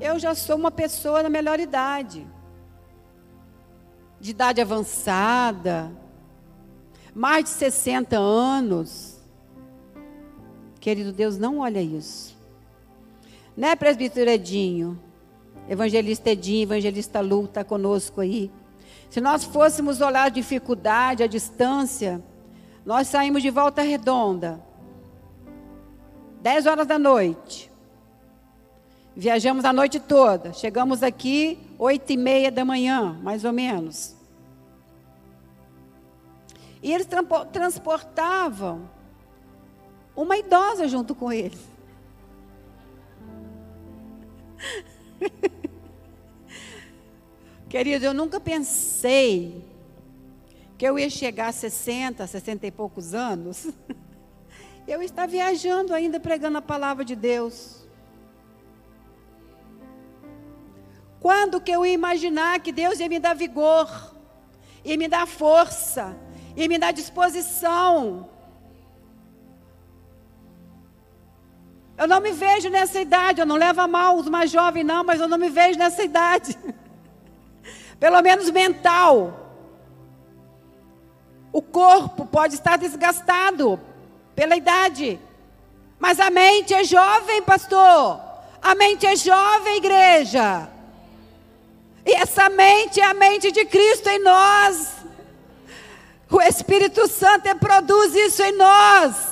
Eu 0.00 0.18
já 0.18 0.34
sou 0.34 0.56
uma 0.56 0.70
pessoa 0.70 1.22
na 1.22 1.28
melhor 1.28 1.60
idade. 1.60 2.26
De 4.18 4.30
idade 4.30 4.62
avançada. 4.62 5.92
Mais 7.14 7.44
de 7.44 7.50
60 7.50 8.16
anos. 8.16 9.20
Querido 10.80 11.12
Deus, 11.12 11.36
não 11.36 11.58
olha 11.58 11.82
isso. 11.82 12.34
Né, 13.54 13.76
presbítero 13.76 14.30
Edinho? 14.30 15.09
Evangelista 15.68 16.30
Edinho, 16.30 16.62
evangelista 16.62 17.20
Lu, 17.20 17.44
está 17.44 17.62
conosco 17.62 18.20
aí. 18.20 18.50
Se 19.08 19.20
nós 19.20 19.44
fôssemos 19.44 20.00
olhar 20.00 20.24
a 20.24 20.28
dificuldade, 20.28 21.22
a 21.22 21.26
distância, 21.26 22.22
nós 22.84 23.08
saímos 23.08 23.42
de 23.42 23.50
volta 23.50 23.82
redonda. 23.82 24.60
10 26.40 26.66
horas 26.66 26.86
da 26.86 26.98
noite. 26.98 27.70
Viajamos 29.14 29.64
a 29.64 29.72
noite 29.72 30.00
toda. 30.00 30.52
Chegamos 30.52 31.02
aqui 31.02 31.58
oito 31.78 32.12
e 32.12 32.16
meia 32.16 32.50
da 32.50 32.64
manhã, 32.64 33.18
mais 33.22 33.44
ou 33.44 33.52
menos. 33.52 34.16
E 36.82 36.92
eles 36.92 37.06
transportavam 37.52 38.88
uma 40.16 40.38
idosa 40.38 40.88
junto 40.88 41.14
com 41.14 41.30
eles. 41.32 41.60
Querido, 47.68 48.04
eu 48.04 48.14
nunca 48.14 48.40
pensei 48.40 49.64
que 50.76 50.84
eu 50.84 50.98
ia 50.98 51.10
chegar 51.10 51.48
a 51.48 51.52
60, 51.52 52.26
60 52.26 52.66
e 52.66 52.70
poucos 52.70 53.14
anos. 53.14 53.68
Eu 54.88 55.02
estar 55.02 55.26
viajando 55.26 55.94
ainda 55.94 56.18
pregando 56.18 56.58
a 56.58 56.62
palavra 56.62 57.04
de 57.04 57.14
Deus. 57.14 57.86
Quando 61.20 61.60
que 61.60 61.70
eu 61.70 61.86
ia 61.86 61.92
imaginar 61.92 62.58
que 62.58 62.72
Deus 62.72 62.98
ia 62.98 63.08
me 63.08 63.20
dar 63.20 63.34
vigor, 63.34 64.16
ia 64.84 64.96
me 64.96 65.06
dar 65.06 65.28
força, 65.28 66.16
ia 66.56 66.66
me 66.66 66.76
dar 66.76 66.92
disposição 66.92 68.28
Eu 72.00 72.08
não 72.08 72.18
me 72.18 72.32
vejo 72.32 72.70
nessa 72.70 72.98
idade, 72.98 73.42
eu 73.42 73.46
não 73.46 73.56
levo 73.56 73.78
a 73.82 73.86
mal 73.86 74.16
os 74.16 74.26
mais 74.26 74.50
jovens, 74.50 74.84
não, 74.84 75.04
mas 75.04 75.20
eu 75.20 75.28
não 75.28 75.36
me 75.36 75.50
vejo 75.50 75.78
nessa 75.78 76.02
idade. 76.02 76.56
Pelo 78.00 78.22
menos 78.22 78.48
mental. 78.48 79.38
O 81.52 81.60
corpo 81.60 82.24
pode 82.24 82.54
estar 82.54 82.78
desgastado 82.78 83.78
pela 84.34 84.56
idade, 84.56 85.20
mas 85.98 86.18
a 86.18 86.30
mente 86.30 86.72
é 86.72 86.84
jovem, 86.84 87.42
pastor. 87.42 88.18
A 88.62 88.74
mente 88.74 89.06
é 89.06 89.14
jovem, 89.14 89.76
igreja. 89.76 90.70
E 92.06 92.14
essa 92.14 92.48
mente 92.48 92.98
é 92.98 93.04
a 93.04 93.12
mente 93.12 93.52
de 93.52 93.66
Cristo 93.66 94.08
em 94.08 94.22
nós. 94.22 94.94
O 96.30 96.40
Espírito 96.40 97.06
Santo 97.08 97.54
produz 97.56 98.14
isso 98.14 98.42
em 98.42 98.56
nós 98.56 99.29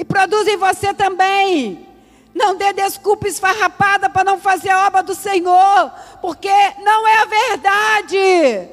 e 0.00 0.04
produz 0.04 0.48
em 0.48 0.56
você 0.56 0.94
também. 0.94 1.86
Não 2.34 2.56
dê 2.56 2.72
desculpa 2.72 3.28
esfarrapada 3.28 4.08
para 4.08 4.24
não 4.24 4.40
fazer 4.40 4.70
a 4.70 4.86
obra 4.86 5.02
do 5.02 5.14
Senhor, 5.14 5.92
porque 6.22 6.48
não 6.78 7.06
é 7.06 7.16
a 7.18 7.24
verdade. 7.26 8.68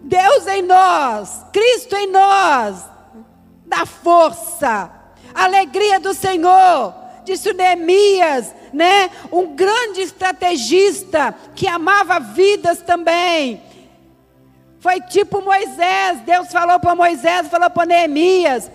Deus 0.00 0.44
em 0.48 0.62
nós, 0.62 1.44
Cristo 1.52 1.94
em 1.94 2.10
nós, 2.10 2.84
dá 3.64 3.86
força, 3.86 4.90
alegria 5.32 6.00
do 6.00 6.12
Senhor, 6.14 6.92
disse 7.24 7.52
Neemias, 7.52 8.52
né? 8.72 9.08
Um 9.30 9.54
grande 9.54 10.00
estrategista 10.00 11.32
que 11.54 11.68
amava 11.68 12.18
vidas 12.18 12.82
também. 12.82 13.62
Foi 14.80 15.00
tipo 15.02 15.40
Moisés, 15.42 16.22
Deus 16.26 16.48
falou 16.50 16.80
para 16.80 16.96
Moisés, 16.96 17.46
falou 17.46 17.70
para 17.70 17.86
Neemias: 17.86 18.68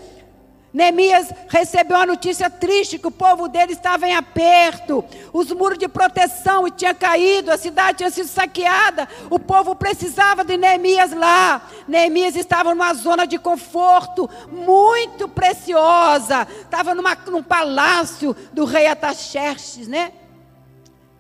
Neemias 0.74 1.32
recebeu 1.48 1.98
a 1.98 2.06
notícia 2.06 2.50
triste 2.50 2.98
que 2.98 3.06
o 3.06 3.12
povo 3.12 3.48
dele 3.48 3.74
estava 3.74 4.08
em 4.08 4.16
aperto, 4.16 5.06
os 5.32 5.52
muros 5.52 5.78
de 5.78 5.88
proteção 5.88 6.68
tinham 6.72 6.96
caído, 6.96 7.52
a 7.52 7.58
cidade 7.58 8.00
tinha 8.00 8.10
sido 8.10 8.28
saqueada, 8.28 9.08
o 9.30 9.38
povo 9.38 9.76
precisava 9.76 10.44
de 10.44 10.58
Neemias 10.58 11.12
lá. 11.12 11.70
Neemias 11.88 12.36
estava 12.36 12.74
numa 12.74 12.94
zona 12.96 13.28
de 13.28 13.38
conforto 13.38 14.28
muito 14.52 15.28
preciosa, 15.28 16.48
estava 16.62 16.96
numa, 16.96 17.16
num 17.28 17.44
palácio 17.44 18.36
do 18.52 18.66
rei 18.66 18.88
Ataxerxes, 18.88 19.88
né? 19.88 20.12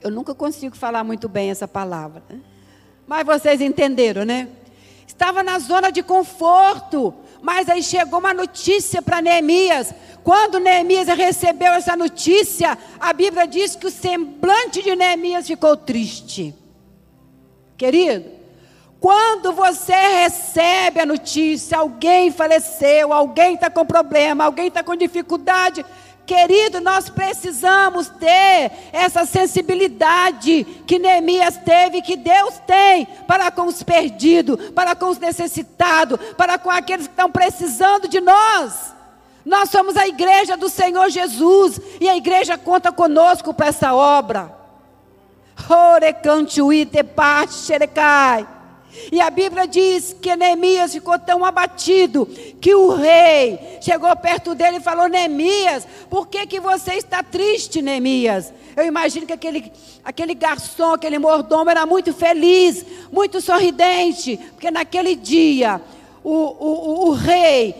Eu 0.02 0.10
nunca 0.10 0.34
consigo 0.34 0.76
falar 0.76 1.04
muito 1.04 1.30
bem 1.30 1.52
essa 1.52 1.68
palavra, 1.68 2.24
né? 2.28 2.40
mas 3.08 3.26
vocês 3.26 3.62
entenderam, 3.62 4.26
né? 4.26 4.48
Estava 5.06 5.44
na 5.44 5.60
zona 5.60 5.92
de 5.92 6.02
conforto, 6.02 7.14
Mas 7.44 7.68
aí 7.68 7.84
chegou 7.84 8.20
uma 8.20 8.34
notícia 8.34 9.02
para 9.02 9.22
Neemias. 9.22 9.94
Quando 10.24 10.62
Neemias 10.62 11.10
recebeu 11.10 11.74
essa 11.74 11.94
notícia, 11.94 12.78
a 12.98 13.12
Bíblia 13.12 13.46
diz 13.46 13.76
que 13.76 13.86
o 13.86 13.92
semblante 13.92 14.82
de 14.82 14.96
Neemias 14.96 15.46
ficou 15.46 15.76
triste. 15.76 16.56
Querido, 17.78 18.32
quando 18.98 19.52
você 19.52 19.94
recebe 19.94 21.02
a 21.02 21.06
notícia, 21.06 21.80
alguém 21.80 22.32
faleceu, 22.32 23.12
alguém 23.12 23.56
está 23.56 23.70
com 23.70 23.86
problema, 23.86 24.46
alguém 24.46 24.70
está 24.70 24.82
com 24.82 24.96
dificuldade, 24.96 25.86
Querido, 26.26 26.80
nós 26.80 27.10
precisamos 27.10 28.08
ter 28.08 28.72
essa 28.94 29.26
sensibilidade 29.26 30.64
que 30.88 30.98
Neemias 30.98 31.58
teve, 31.58 32.02
que 32.02 32.16
Deus 32.16 32.54
tem 32.66 33.06
para 33.28 33.52
com 33.52 33.64
os 33.64 33.84
perdidos, 33.84 34.70
para 34.70 34.96
com 34.96 35.08
os 35.08 35.18
necessitados, 35.18 36.18
para 36.38 36.58
com 36.58 36.72
aqueles 36.72 37.08
que 37.08 37.14
estão 37.14 37.30
precisando 37.30 38.08
de 38.08 38.22
nós. 38.22 38.94
Nós 39.46 39.70
somos 39.70 39.98
a 39.98 40.08
igreja 40.08 40.56
do 40.56 40.70
Senhor 40.70 41.10
Jesus 41.10 41.80
e 42.00 42.08
a 42.08 42.16
igreja 42.16 42.58
conta 42.58 42.92
conosco 42.92 43.54
para 43.54 43.68
essa 43.68 43.94
obra. 43.94 44.56
Orecante 45.70 46.62
uite 46.62 47.04
xerecai. 47.50 48.48
E 49.12 49.20
a 49.20 49.30
Bíblia 49.30 49.68
diz 49.68 50.16
que 50.22 50.36
Neemias 50.36 50.94
ficou 50.94 51.18
tão 51.18 51.44
abatido 51.44 52.26
que 52.62 52.76
o 52.76 52.94
rei 52.94 53.78
chegou 53.82 54.16
perto 54.16 54.54
dele 54.54 54.78
e 54.78 54.82
falou: 54.82 55.08
Neemias, 55.08 55.88
por 56.10 56.28
que, 56.28 56.46
que 56.46 56.60
você 56.60 56.96
está 56.96 57.24
triste, 57.24 57.82
Neemias? 57.82 58.54
Eu 58.76 58.86
imagino 58.86 59.26
que 59.26 59.34
aquele, 59.34 59.72
aquele 60.04 60.34
garçom, 60.34 60.94
aquele 60.94 61.20
mordomo 61.20 61.70
era 61.70 61.86
muito 61.86 62.14
feliz, 62.14 62.86
muito 63.12 63.40
sorridente, 63.40 64.38
porque 64.52 64.72
naquele 64.72 65.16
dia 65.16 65.82
o, 66.24 66.32
o, 66.32 67.06
o, 67.06 67.08
o 67.10 67.12
rei 67.12 67.76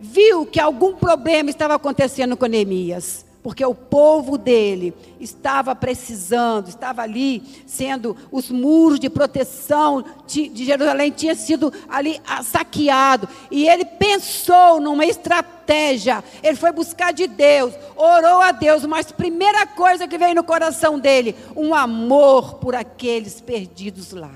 viu 0.00 0.46
que 0.46 0.60
algum 0.60 0.94
problema 0.94 1.50
estava 1.50 1.74
acontecendo 1.74 2.36
com 2.36 2.46
Neemias 2.46 3.25
porque 3.46 3.64
o 3.64 3.76
povo 3.76 4.36
dele 4.36 4.92
estava 5.20 5.72
precisando, 5.72 6.66
estava 6.66 7.02
ali 7.02 7.40
sendo 7.64 8.16
os 8.32 8.50
muros 8.50 8.98
de 8.98 9.08
proteção 9.08 10.04
de 10.26 10.64
Jerusalém 10.64 11.12
tinha 11.12 11.36
sido 11.36 11.72
ali 11.88 12.20
saqueado, 12.42 13.28
e 13.48 13.68
ele 13.68 13.84
pensou 13.84 14.80
numa 14.80 15.06
estratégia. 15.06 16.24
Ele 16.42 16.56
foi 16.56 16.72
buscar 16.72 17.12
de 17.12 17.28
Deus, 17.28 17.72
orou 17.94 18.40
a 18.40 18.50
Deus, 18.50 18.84
mas 18.84 19.12
primeira 19.12 19.64
coisa 19.64 20.08
que 20.08 20.18
veio 20.18 20.34
no 20.34 20.42
coração 20.42 20.98
dele, 20.98 21.36
um 21.54 21.72
amor 21.72 22.54
por 22.54 22.74
aqueles 22.74 23.40
perdidos 23.40 24.10
lá. 24.10 24.34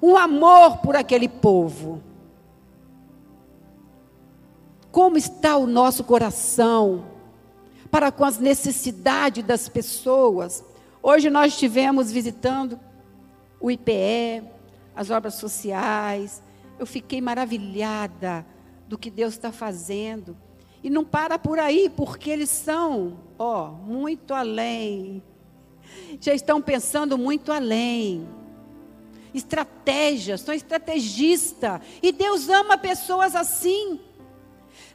Um 0.00 0.16
amor 0.16 0.76
por 0.76 0.94
aquele 0.94 1.28
povo. 1.28 2.00
Como 4.92 5.16
está 5.18 5.56
o 5.56 5.66
nosso 5.66 6.04
coração? 6.04 7.12
Para 7.94 8.10
com 8.10 8.24
as 8.24 8.40
necessidades 8.40 9.44
das 9.44 9.68
pessoas. 9.68 10.64
Hoje 11.00 11.30
nós 11.30 11.52
estivemos 11.52 12.10
visitando 12.10 12.76
o 13.60 13.70
IPE, 13.70 14.42
as 14.96 15.10
obras 15.10 15.34
sociais. 15.34 16.42
Eu 16.76 16.86
fiquei 16.86 17.20
maravilhada 17.20 18.44
do 18.88 18.98
que 18.98 19.08
Deus 19.08 19.34
está 19.34 19.52
fazendo. 19.52 20.36
E 20.82 20.90
não 20.90 21.04
para 21.04 21.38
por 21.38 21.60
aí, 21.60 21.88
porque 21.88 22.30
eles 22.30 22.50
são, 22.50 23.16
ó, 23.38 23.68
muito 23.68 24.34
além. 24.34 25.22
Já 26.20 26.34
estão 26.34 26.60
pensando 26.60 27.16
muito 27.16 27.52
além. 27.52 28.26
Estratégias, 29.32 30.40
são 30.40 30.52
estrategistas. 30.52 31.80
E 32.02 32.10
Deus 32.10 32.48
ama 32.48 32.76
pessoas 32.76 33.36
assim. 33.36 34.00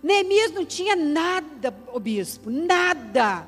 Neemias 0.02 0.52
não 0.52 0.66
tinha 0.66 0.96
nada, 0.96 1.74
o 1.94 2.00
bispo, 2.00 2.50
nada. 2.50 3.46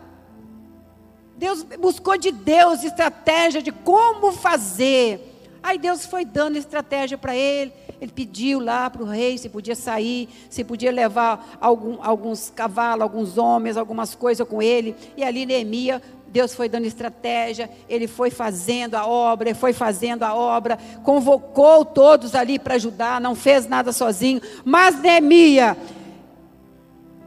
Deus 1.38 1.64
buscou 1.64 2.18
de 2.18 2.32
Deus 2.32 2.84
estratégia 2.84 3.62
de 3.62 3.72
como 3.72 4.32
fazer. 4.32 5.28
Aí 5.64 5.78
Deus 5.78 6.06
foi 6.06 6.26
dando 6.26 6.58
estratégia 6.58 7.18
para 7.18 7.36
ele. 7.36 7.72
Ele 8.00 8.12
pediu 8.12 8.60
lá 8.60 8.90
para 8.90 9.04
o 9.04 9.06
rei 9.06 9.38
se 9.38 9.48
podia 9.48 9.76
sair, 9.76 10.28
se 10.50 10.64
podia 10.64 10.92
levar 10.92 11.58
algum, 11.62 11.98
alguns 12.02 12.50
cavalos, 12.50 13.04
alguns 13.04 13.38
homens, 13.38 13.78
algumas 13.78 14.16
coisas 14.16 14.48
com 14.48 14.62
ele. 14.62 14.96
E 15.16 15.24
ali 15.24 15.46
Neemias, 15.46 16.02
Deus 16.28 16.54
foi 16.54 16.68
dando 16.68 16.86
estratégia, 16.86 17.70
ele 17.88 18.08
foi 18.08 18.32
fazendo 18.32 18.96
a 18.96 19.06
obra, 19.06 19.50
ele 19.50 19.58
foi 19.58 19.74
fazendo 19.74 20.24
a 20.24 20.34
obra, 20.34 20.80
convocou 21.04 21.86
todos 21.86 22.34
ali 22.34 22.58
para 22.58 22.76
ajudar, 22.76 23.22
não 23.22 23.36
fez 23.36 23.68
nada 23.68 23.92
sozinho. 23.92 24.42
Mas 24.66 25.00
Neemias 25.00 25.78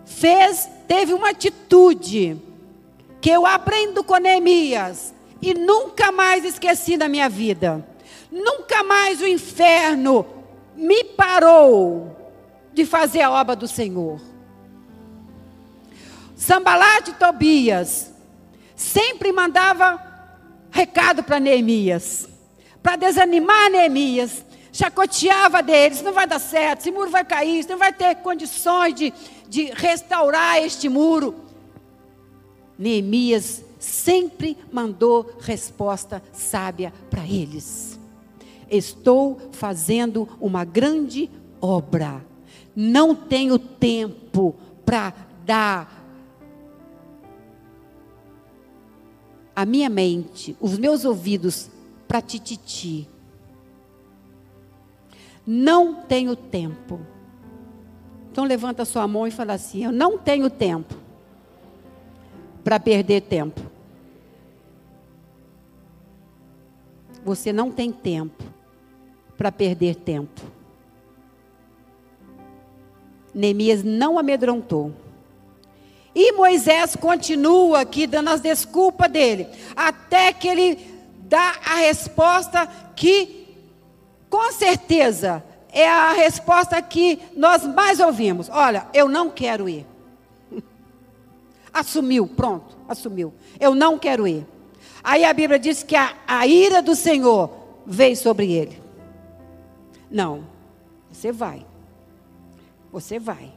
fez, 0.04 0.68
teve 0.86 1.12
uma 1.12 1.30
atitude 1.30 2.40
que 3.20 3.30
eu 3.30 3.46
aprendo 3.46 4.04
com 4.04 4.16
Neemias 4.16 5.14
e 5.40 5.54
nunca 5.54 6.12
mais 6.12 6.44
esqueci 6.44 6.96
na 6.96 7.08
minha 7.08 7.28
vida. 7.28 7.86
Nunca 8.30 8.82
mais 8.82 9.20
o 9.20 9.26
inferno 9.26 10.26
me 10.76 11.04
parou 11.04 12.16
de 12.72 12.84
fazer 12.84 13.22
a 13.22 13.30
obra 13.30 13.54
do 13.54 13.68
Senhor. 13.68 14.20
Sambalat 16.36 17.08
e 17.08 17.12
Tobias 17.14 18.12
sempre 18.74 19.32
mandava 19.32 20.02
recado 20.70 21.22
para 21.22 21.38
Neemias, 21.38 22.28
para 22.82 22.96
desanimar 22.96 23.70
Neemias, 23.70 24.44
chacoteava 24.72 25.62
deles, 25.62 26.02
não 26.02 26.12
vai 26.12 26.26
dar 26.26 26.40
certo, 26.40 26.80
esse 26.80 26.90
muro 26.90 27.08
vai 27.08 27.24
cair, 27.24 27.64
não 27.68 27.78
vai 27.78 27.92
ter 27.92 28.16
condições 28.16 28.94
de, 28.94 29.14
de 29.54 29.66
restaurar 29.66 30.58
este 30.58 30.88
muro. 30.88 31.32
Neemias 32.76 33.64
sempre 33.78 34.58
mandou 34.72 35.30
resposta 35.38 36.20
sábia 36.32 36.92
para 37.08 37.24
eles. 37.24 37.96
Estou 38.68 39.38
fazendo 39.52 40.28
uma 40.40 40.64
grande 40.64 41.30
obra. 41.60 42.26
Não 42.74 43.14
tenho 43.14 43.56
tempo 43.56 44.56
para 44.84 45.14
dar 45.46 46.04
a 49.54 49.64
minha 49.64 49.88
mente, 49.88 50.56
os 50.60 50.76
meus 50.76 51.04
ouvidos 51.04 51.70
para 52.08 52.20
tititi. 52.20 53.08
Não 55.46 55.94
tenho 55.94 56.34
tempo. 56.34 57.13
Então 58.34 58.42
levanta 58.42 58.84
sua 58.84 59.06
mão 59.06 59.28
e 59.28 59.30
fala 59.30 59.52
assim: 59.52 59.84
Eu 59.84 59.92
não 59.92 60.18
tenho 60.18 60.50
tempo 60.50 60.92
para 62.64 62.80
perder 62.80 63.20
tempo. 63.20 63.60
Você 67.24 67.52
não 67.52 67.70
tem 67.70 67.92
tempo 67.92 68.42
para 69.38 69.52
perder 69.52 69.94
tempo. 69.94 70.42
Neemias 73.32 73.84
não 73.84 74.18
amedrontou. 74.18 74.92
E 76.12 76.32
Moisés 76.32 76.96
continua 76.96 77.82
aqui 77.82 78.04
dando 78.04 78.30
as 78.30 78.40
desculpas 78.40 79.12
dele, 79.12 79.46
até 79.76 80.32
que 80.32 80.48
ele 80.48 80.76
dá 81.20 81.54
a 81.64 81.76
resposta 81.76 82.66
que 82.96 83.46
com 84.28 84.50
certeza, 84.50 85.44
é 85.74 85.88
a 85.88 86.12
resposta 86.12 86.80
que 86.80 87.20
nós 87.36 87.66
mais 87.66 87.98
ouvimos. 87.98 88.48
Olha, 88.48 88.86
eu 88.94 89.08
não 89.08 89.28
quero 89.28 89.68
ir. 89.68 89.84
Assumiu, 91.72 92.28
pronto, 92.28 92.76
assumiu. 92.88 93.34
Eu 93.58 93.74
não 93.74 93.98
quero 93.98 94.26
ir. 94.28 94.46
Aí 95.02 95.24
a 95.24 95.32
Bíblia 95.34 95.58
diz 95.58 95.82
que 95.82 95.96
a, 95.96 96.14
a 96.26 96.46
ira 96.46 96.80
do 96.80 96.94
Senhor 96.94 97.50
veio 97.84 98.16
sobre 98.16 98.52
ele. 98.52 98.80
Não, 100.08 100.46
você 101.10 101.32
vai. 101.32 101.66
Você 102.92 103.18
vai. 103.18 103.52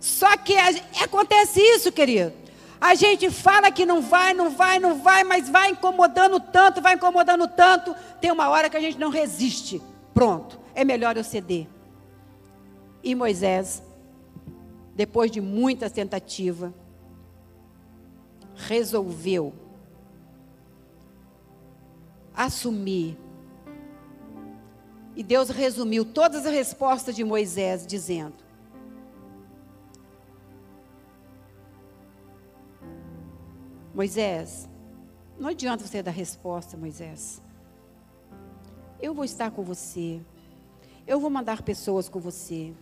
Só 0.00 0.36
que 0.38 0.54
acontece 1.02 1.60
isso, 1.60 1.92
querido. 1.92 2.32
A 2.80 2.94
gente 2.94 3.28
fala 3.30 3.70
que 3.70 3.84
não 3.84 4.00
vai, 4.00 4.32
não 4.32 4.50
vai, 4.50 4.78
não 4.78 4.98
vai, 5.02 5.24
mas 5.24 5.48
vai 5.48 5.70
incomodando 5.70 6.40
tanto, 6.40 6.80
vai 6.80 6.94
incomodando 6.94 7.46
tanto. 7.48 7.94
Tem 8.20 8.30
uma 8.30 8.48
hora 8.48 8.70
que 8.70 8.76
a 8.76 8.80
gente 8.80 8.98
não 8.98 9.10
resiste. 9.10 9.82
Pronto, 10.14 10.58
é 10.78 10.84
melhor 10.84 11.16
eu 11.16 11.24
ceder. 11.24 11.66
E 13.02 13.12
Moisés, 13.12 13.82
depois 14.94 15.28
de 15.28 15.40
muita 15.40 15.90
tentativa, 15.90 16.72
resolveu 18.54 19.52
assumir. 22.32 23.18
E 25.16 25.22
Deus 25.24 25.50
resumiu 25.50 26.04
todas 26.04 26.46
as 26.46 26.52
respostas 26.52 27.16
de 27.16 27.24
Moisés, 27.24 27.84
dizendo: 27.84 28.36
Moisés, 33.92 34.68
não 35.36 35.48
adianta 35.48 35.84
você 35.84 36.00
dar 36.04 36.12
resposta, 36.12 36.76
Moisés. 36.76 37.42
Eu 39.00 39.12
vou 39.12 39.24
estar 39.24 39.50
com 39.50 39.64
você. 39.64 40.20
Eu 41.08 41.18
vou 41.18 41.30
mandar 41.30 41.62
pessoas 41.62 42.06
com 42.06 42.20
você. 42.20 42.74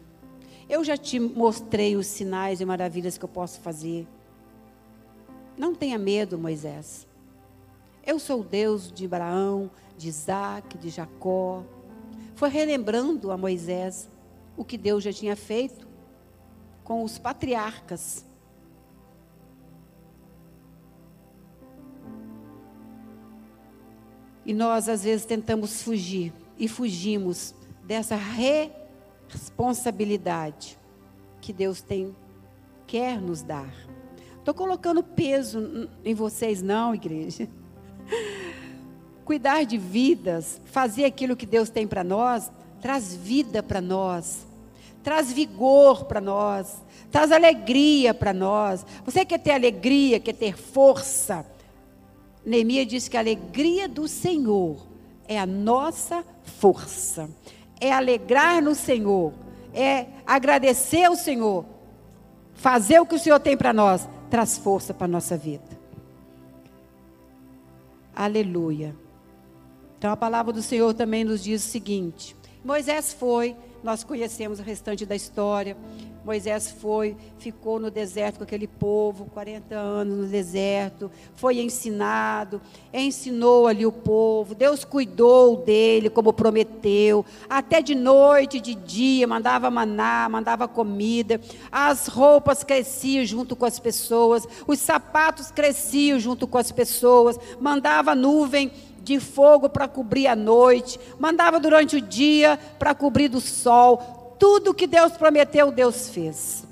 Eu 0.68 0.82
já 0.82 0.96
te 0.96 1.20
mostrei 1.20 1.94
os 1.94 2.08
sinais 2.08 2.60
e 2.60 2.64
maravilhas 2.64 3.16
que 3.16 3.24
eu 3.24 3.28
posso 3.28 3.60
fazer. 3.60 4.04
Não 5.56 5.76
tenha 5.76 5.96
medo, 5.96 6.36
Moisés. 6.36 7.06
Eu 8.04 8.18
sou 8.18 8.40
o 8.40 8.44
Deus 8.44 8.90
de 8.90 9.04
Abraão, 9.04 9.70
de 9.96 10.08
Isaac, 10.08 10.76
de 10.76 10.88
Jacó. 10.88 11.62
Foi 12.34 12.48
relembrando 12.48 13.30
a 13.30 13.36
Moisés 13.36 14.10
o 14.56 14.64
que 14.64 14.76
Deus 14.76 15.04
já 15.04 15.12
tinha 15.12 15.36
feito 15.36 15.86
com 16.82 17.04
os 17.04 17.20
patriarcas. 17.20 18.24
E 24.44 24.52
nós, 24.52 24.88
às 24.88 25.04
vezes, 25.04 25.24
tentamos 25.24 25.80
fugir 25.80 26.32
e 26.58 26.66
fugimos 26.66 27.54
dessa 27.86 28.16
responsabilidade 29.28 30.78
que 31.40 31.52
Deus 31.52 31.80
tem, 31.80 32.14
quer 32.86 33.20
nos 33.20 33.42
dar. 33.42 33.72
Estou 34.38 34.54
colocando 34.54 35.02
peso 35.02 35.88
em 36.04 36.14
vocês, 36.14 36.62
não, 36.62 36.94
igreja. 36.94 37.48
Cuidar 39.24 39.64
de 39.64 39.78
vidas, 39.78 40.60
fazer 40.66 41.04
aquilo 41.04 41.36
que 41.36 41.46
Deus 41.46 41.70
tem 41.70 41.86
para 41.86 42.04
nós, 42.04 42.50
traz 42.80 43.14
vida 43.14 43.62
para 43.62 43.80
nós, 43.80 44.46
traz 45.02 45.32
vigor 45.32 46.04
para 46.04 46.20
nós, 46.20 46.82
traz 47.10 47.32
alegria 47.32 48.12
para 48.14 48.32
nós. 48.32 48.84
Você 49.04 49.24
quer 49.24 49.38
ter 49.38 49.52
alegria, 49.52 50.20
quer 50.20 50.34
ter 50.34 50.56
força, 50.56 51.44
Neemias 52.46 52.86
diz 52.86 53.08
que 53.08 53.16
a 53.16 53.20
alegria 53.20 53.88
do 53.88 54.06
Senhor 54.06 54.86
é 55.26 55.36
a 55.36 55.44
nossa 55.44 56.24
força. 56.44 57.28
É 57.80 57.92
alegrar 57.92 58.62
no 58.62 58.74
Senhor, 58.74 59.32
é 59.74 60.06
agradecer 60.26 61.04
ao 61.04 61.14
Senhor, 61.14 61.64
fazer 62.54 63.00
o 63.00 63.06
que 63.06 63.14
o 63.14 63.18
Senhor 63.18 63.38
tem 63.38 63.56
para 63.56 63.72
nós, 63.72 64.08
traz 64.30 64.56
força 64.56 64.94
para 64.94 65.04
a 65.04 65.08
nossa 65.08 65.36
vida. 65.36 65.76
Aleluia. 68.14 68.96
Então 69.98 70.10
a 70.10 70.16
palavra 70.16 70.52
do 70.52 70.62
Senhor 70.62 70.94
também 70.94 71.24
nos 71.24 71.42
diz 71.42 71.64
o 71.64 71.68
seguinte: 71.68 72.34
Moisés 72.64 73.12
foi, 73.12 73.54
nós 73.82 74.02
conhecemos 74.02 74.58
o 74.58 74.62
restante 74.62 75.04
da 75.04 75.14
história. 75.14 75.76
Moisés 76.26 76.72
foi, 76.80 77.16
ficou 77.38 77.78
no 77.78 77.88
deserto 77.88 78.38
com 78.38 78.42
aquele 78.42 78.66
povo, 78.66 79.26
40 79.26 79.76
anos 79.76 80.18
no 80.18 80.26
deserto, 80.26 81.08
foi 81.36 81.60
ensinado, 81.60 82.60
ensinou 82.92 83.68
ali 83.68 83.86
o 83.86 83.92
povo, 83.92 84.52
Deus 84.52 84.84
cuidou 84.84 85.58
dele 85.58 86.10
como 86.10 86.32
prometeu, 86.32 87.24
até 87.48 87.80
de 87.80 87.94
noite, 87.94 88.60
de 88.60 88.74
dia, 88.74 89.24
mandava 89.24 89.70
maná, 89.70 90.28
mandava 90.28 90.66
comida, 90.66 91.40
as 91.70 92.08
roupas 92.08 92.64
cresciam 92.64 93.24
junto 93.24 93.54
com 93.54 93.64
as 93.64 93.78
pessoas, 93.78 94.48
os 94.66 94.80
sapatos 94.80 95.52
cresciam 95.52 96.18
junto 96.18 96.48
com 96.48 96.58
as 96.58 96.72
pessoas, 96.72 97.38
mandava 97.60 98.16
nuvem 98.16 98.72
de 99.06 99.20
fogo 99.20 99.68
para 99.68 99.86
cobrir 99.86 100.26
a 100.26 100.34
noite, 100.34 100.98
mandava 101.20 101.60
durante 101.60 101.94
o 101.94 102.00
dia 102.00 102.58
para 102.76 102.92
cobrir 102.92 103.28
do 103.28 103.40
sol, 103.40 104.15
tudo 104.38 104.74
que 104.74 104.86
Deus 104.86 105.12
prometeu, 105.12 105.70
Deus 105.70 106.08
fez. 106.08 106.66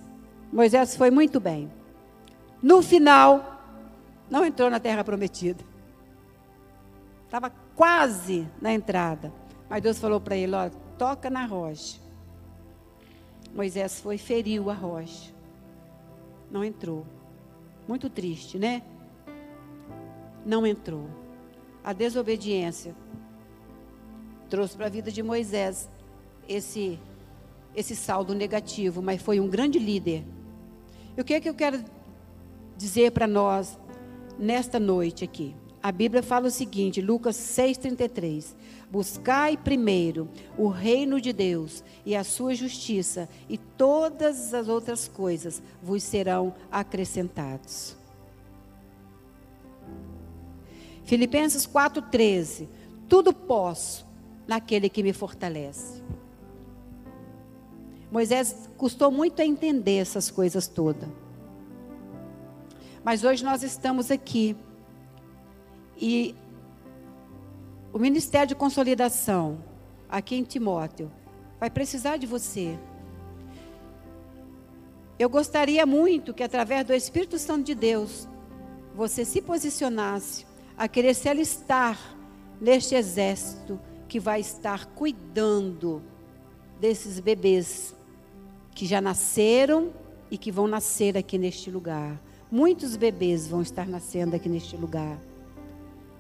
Moisés 0.52 0.96
foi 0.96 1.10
muito 1.10 1.40
bem. 1.40 1.70
No 2.62 2.82
final, 2.82 3.60
não 4.30 4.44
entrou 4.44 4.70
na 4.70 4.80
terra 4.80 5.04
prometida. 5.04 5.64
Estava 7.24 7.50
quase 7.74 8.48
na 8.60 8.72
entrada. 8.72 9.32
Mas 9.68 9.82
Deus 9.82 9.98
falou 9.98 10.20
para 10.20 10.36
ele: 10.36 10.54
ó, 10.54 10.70
toca 10.96 11.28
na 11.28 11.44
rocha. 11.46 12.00
Moisés 13.54 14.00
foi, 14.00 14.18
feriu 14.18 14.70
a 14.70 14.74
rocha. 14.74 15.32
Não 16.50 16.64
entrou. 16.64 17.04
Muito 17.86 18.08
triste, 18.08 18.58
né? 18.58 18.82
Não 20.44 20.66
entrou. 20.66 21.08
A 21.82 21.92
desobediência 21.92 22.94
trouxe 24.48 24.76
para 24.76 24.86
a 24.86 24.90
vida 24.90 25.10
de 25.10 25.22
Moisés 25.22 25.90
esse 26.48 26.98
esse 27.74 27.96
saldo 27.96 28.34
negativo, 28.34 29.02
mas 29.02 29.20
foi 29.20 29.40
um 29.40 29.48
grande 29.48 29.78
líder. 29.78 30.24
E 31.16 31.20
o 31.20 31.24
que 31.24 31.34
é 31.34 31.40
que 31.40 31.48
eu 31.48 31.54
quero 31.54 31.84
dizer 32.76 33.12
para 33.12 33.26
nós 33.26 33.78
nesta 34.38 34.78
noite 34.78 35.24
aqui? 35.24 35.54
A 35.82 35.92
Bíblia 35.92 36.22
fala 36.22 36.48
o 36.48 36.50
seguinte, 36.50 37.02
Lucas 37.02 37.36
6,33: 37.36 38.54
Buscai 38.90 39.54
primeiro 39.56 40.30
o 40.56 40.68
reino 40.68 41.20
de 41.20 41.30
Deus 41.30 41.84
e 42.06 42.16
a 42.16 42.24
sua 42.24 42.54
justiça, 42.54 43.28
e 43.50 43.58
todas 43.58 44.54
as 44.54 44.66
outras 44.66 45.06
coisas 45.06 45.62
vos 45.82 46.02
serão 46.02 46.54
acrescentados. 46.72 47.96
Filipenses 51.04 51.66
4,13: 51.66 52.66
Tudo 53.06 53.32
posso 53.32 54.06
naquele 54.46 54.88
que 54.88 55.02
me 55.02 55.12
fortalece. 55.12 56.02
Moisés 58.14 58.70
custou 58.76 59.10
muito 59.10 59.42
a 59.42 59.44
entender 59.44 59.96
essas 59.96 60.30
coisas 60.30 60.68
todas. 60.68 61.08
Mas 63.02 63.24
hoje 63.24 63.44
nós 63.44 63.64
estamos 63.64 64.08
aqui. 64.08 64.56
E 66.00 66.32
o 67.92 67.98
Ministério 67.98 68.46
de 68.46 68.54
Consolidação, 68.54 69.58
aqui 70.08 70.36
em 70.36 70.44
Timóteo, 70.44 71.10
vai 71.58 71.68
precisar 71.68 72.16
de 72.16 72.24
você. 72.24 72.78
Eu 75.18 75.28
gostaria 75.28 75.84
muito 75.84 76.32
que, 76.32 76.44
através 76.44 76.86
do 76.86 76.94
Espírito 76.94 77.36
Santo 77.36 77.64
de 77.64 77.74
Deus, 77.74 78.28
você 78.94 79.24
se 79.24 79.42
posicionasse 79.42 80.46
a 80.76 80.86
querer 80.86 81.14
se 81.14 81.28
alistar 81.28 81.98
neste 82.60 82.94
exército 82.94 83.76
que 84.06 84.20
vai 84.20 84.38
estar 84.38 84.86
cuidando 84.86 86.00
desses 86.80 87.18
bebês 87.18 87.92
que 88.74 88.86
já 88.86 89.00
nasceram 89.00 89.90
e 90.30 90.36
que 90.36 90.50
vão 90.50 90.66
nascer 90.66 91.16
aqui 91.16 91.38
neste 91.38 91.70
lugar. 91.70 92.20
Muitos 92.50 92.96
bebês 92.96 93.46
vão 93.46 93.62
estar 93.62 93.86
nascendo 93.86 94.34
aqui 94.34 94.48
neste 94.48 94.76
lugar. 94.76 95.18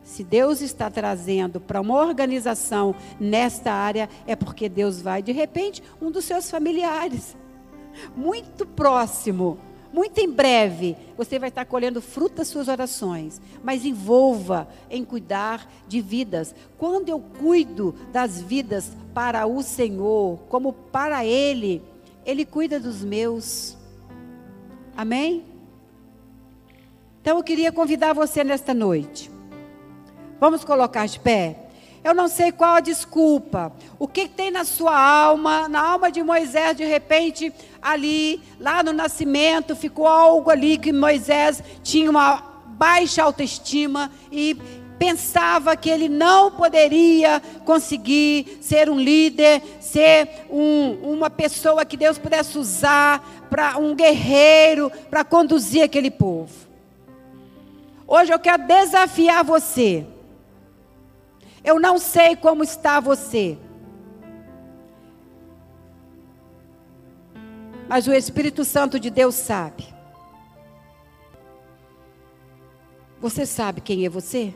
Se 0.02 0.22
Deus 0.22 0.60
está 0.60 0.90
trazendo 0.90 1.60
para 1.60 1.80
uma 1.80 1.94
organização 1.94 2.94
nesta 3.18 3.72
área, 3.72 4.08
é 4.26 4.36
porque 4.36 4.68
Deus 4.68 5.00
vai, 5.00 5.22
de 5.22 5.32
repente, 5.32 5.82
um 6.00 6.10
dos 6.10 6.26
seus 6.26 6.50
familiares, 6.50 7.34
muito 8.14 8.66
próximo, 8.66 9.58
muito 9.94 10.18
em 10.18 10.28
breve, 10.28 10.96
você 11.16 11.38
vai 11.38 11.48
estar 11.48 11.64
colhendo 11.64 12.02
fruto 12.02 12.36
das 12.36 12.48
suas 12.48 12.66
orações. 12.66 13.40
Mas 13.62 13.84
envolva 13.84 14.68
em 14.90 15.04
cuidar 15.04 15.70
de 15.86 16.00
vidas. 16.00 16.52
Quando 16.76 17.08
eu 17.08 17.20
cuido 17.20 17.94
das 18.12 18.42
vidas 18.42 18.90
para 19.14 19.46
o 19.46 19.62
Senhor, 19.62 20.40
como 20.48 20.72
para 20.72 21.24
Ele, 21.24 21.80
ele 22.24 22.44
cuida 22.44 22.80
dos 22.80 23.02
meus. 23.02 23.76
Amém? 24.96 25.44
Então 27.20 27.38
eu 27.38 27.42
queria 27.42 27.72
convidar 27.72 28.12
você 28.12 28.44
nesta 28.44 28.74
noite. 28.74 29.30
Vamos 30.38 30.64
colocar 30.64 31.06
de 31.06 31.18
pé? 31.18 31.64
Eu 32.04 32.14
não 32.14 32.28
sei 32.28 32.52
qual 32.52 32.74
a 32.74 32.80
desculpa. 32.80 33.72
O 33.98 34.06
que 34.06 34.28
tem 34.28 34.50
na 34.50 34.62
sua 34.64 34.94
alma, 34.94 35.66
na 35.68 35.80
alma 35.80 36.12
de 36.12 36.22
Moisés, 36.22 36.76
de 36.76 36.84
repente, 36.84 37.50
ali, 37.80 38.42
lá 38.60 38.82
no 38.82 38.92
nascimento, 38.92 39.74
ficou 39.74 40.06
algo 40.06 40.50
ali 40.50 40.76
que 40.76 40.92
Moisés 40.92 41.62
tinha 41.82 42.10
uma 42.10 42.42
baixa 42.66 43.22
autoestima 43.22 44.10
e 44.30 44.54
pensava 45.04 45.76
que 45.76 45.90
ele 45.90 46.08
não 46.08 46.50
poderia 46.50 47.38
conseguir 47.66 48.58
ser 48.62 48.88
um 48.88 48.98
líder, 48.98 49.62
ser 49.78 50.46
um, 50.48 51.12
uma 51.12 51.28
pessoa 51.28 51.84
que 51.84 51.94
Deus 51.94 52.16
pudesse 52.16 52.56
usar 52.56 53.22
para 53.50 53.76
um 53.76 53.94
guerreiro 53.94 54.90
para 55.10 55.22
conduzir 55.22 55.82
aquele 55.82 56.10
povo. 56.10 56.54
Hoje 58.06 58.32
eu 58.32 58.38
quero 58.38 58.66
desafiar 58.66 59.44
você. 59.44 60.06
Eu 61.62 61.78
não 61.78 61.98
sei 61.98 62.34
como 62.34 62.64
está 62.64 62.98
você. 62.98 63.58
Mas 67.86 68.06
o 68.06 68.12
Espírito 68.14 68.64
Santo 68.64 68.98
de 68.98 69.10
Deus 69.10 69.34
sabe. 69.34 69.86
Você 73.20 73.44
sabe 73.44 73.82
quem 73.82 74.06
é 74.06 74.08
você? 74.08 74.54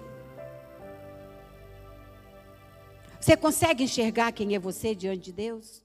Você 3.29 3.37
consegue 3.37 3.85
enxergar 3.85 4.33
quem 4.33 4.55
é 4.55 4.59
você 4.59 4.95
diante 4.95 5.25
de 5.25 5.33
Deus? 5.35 5.85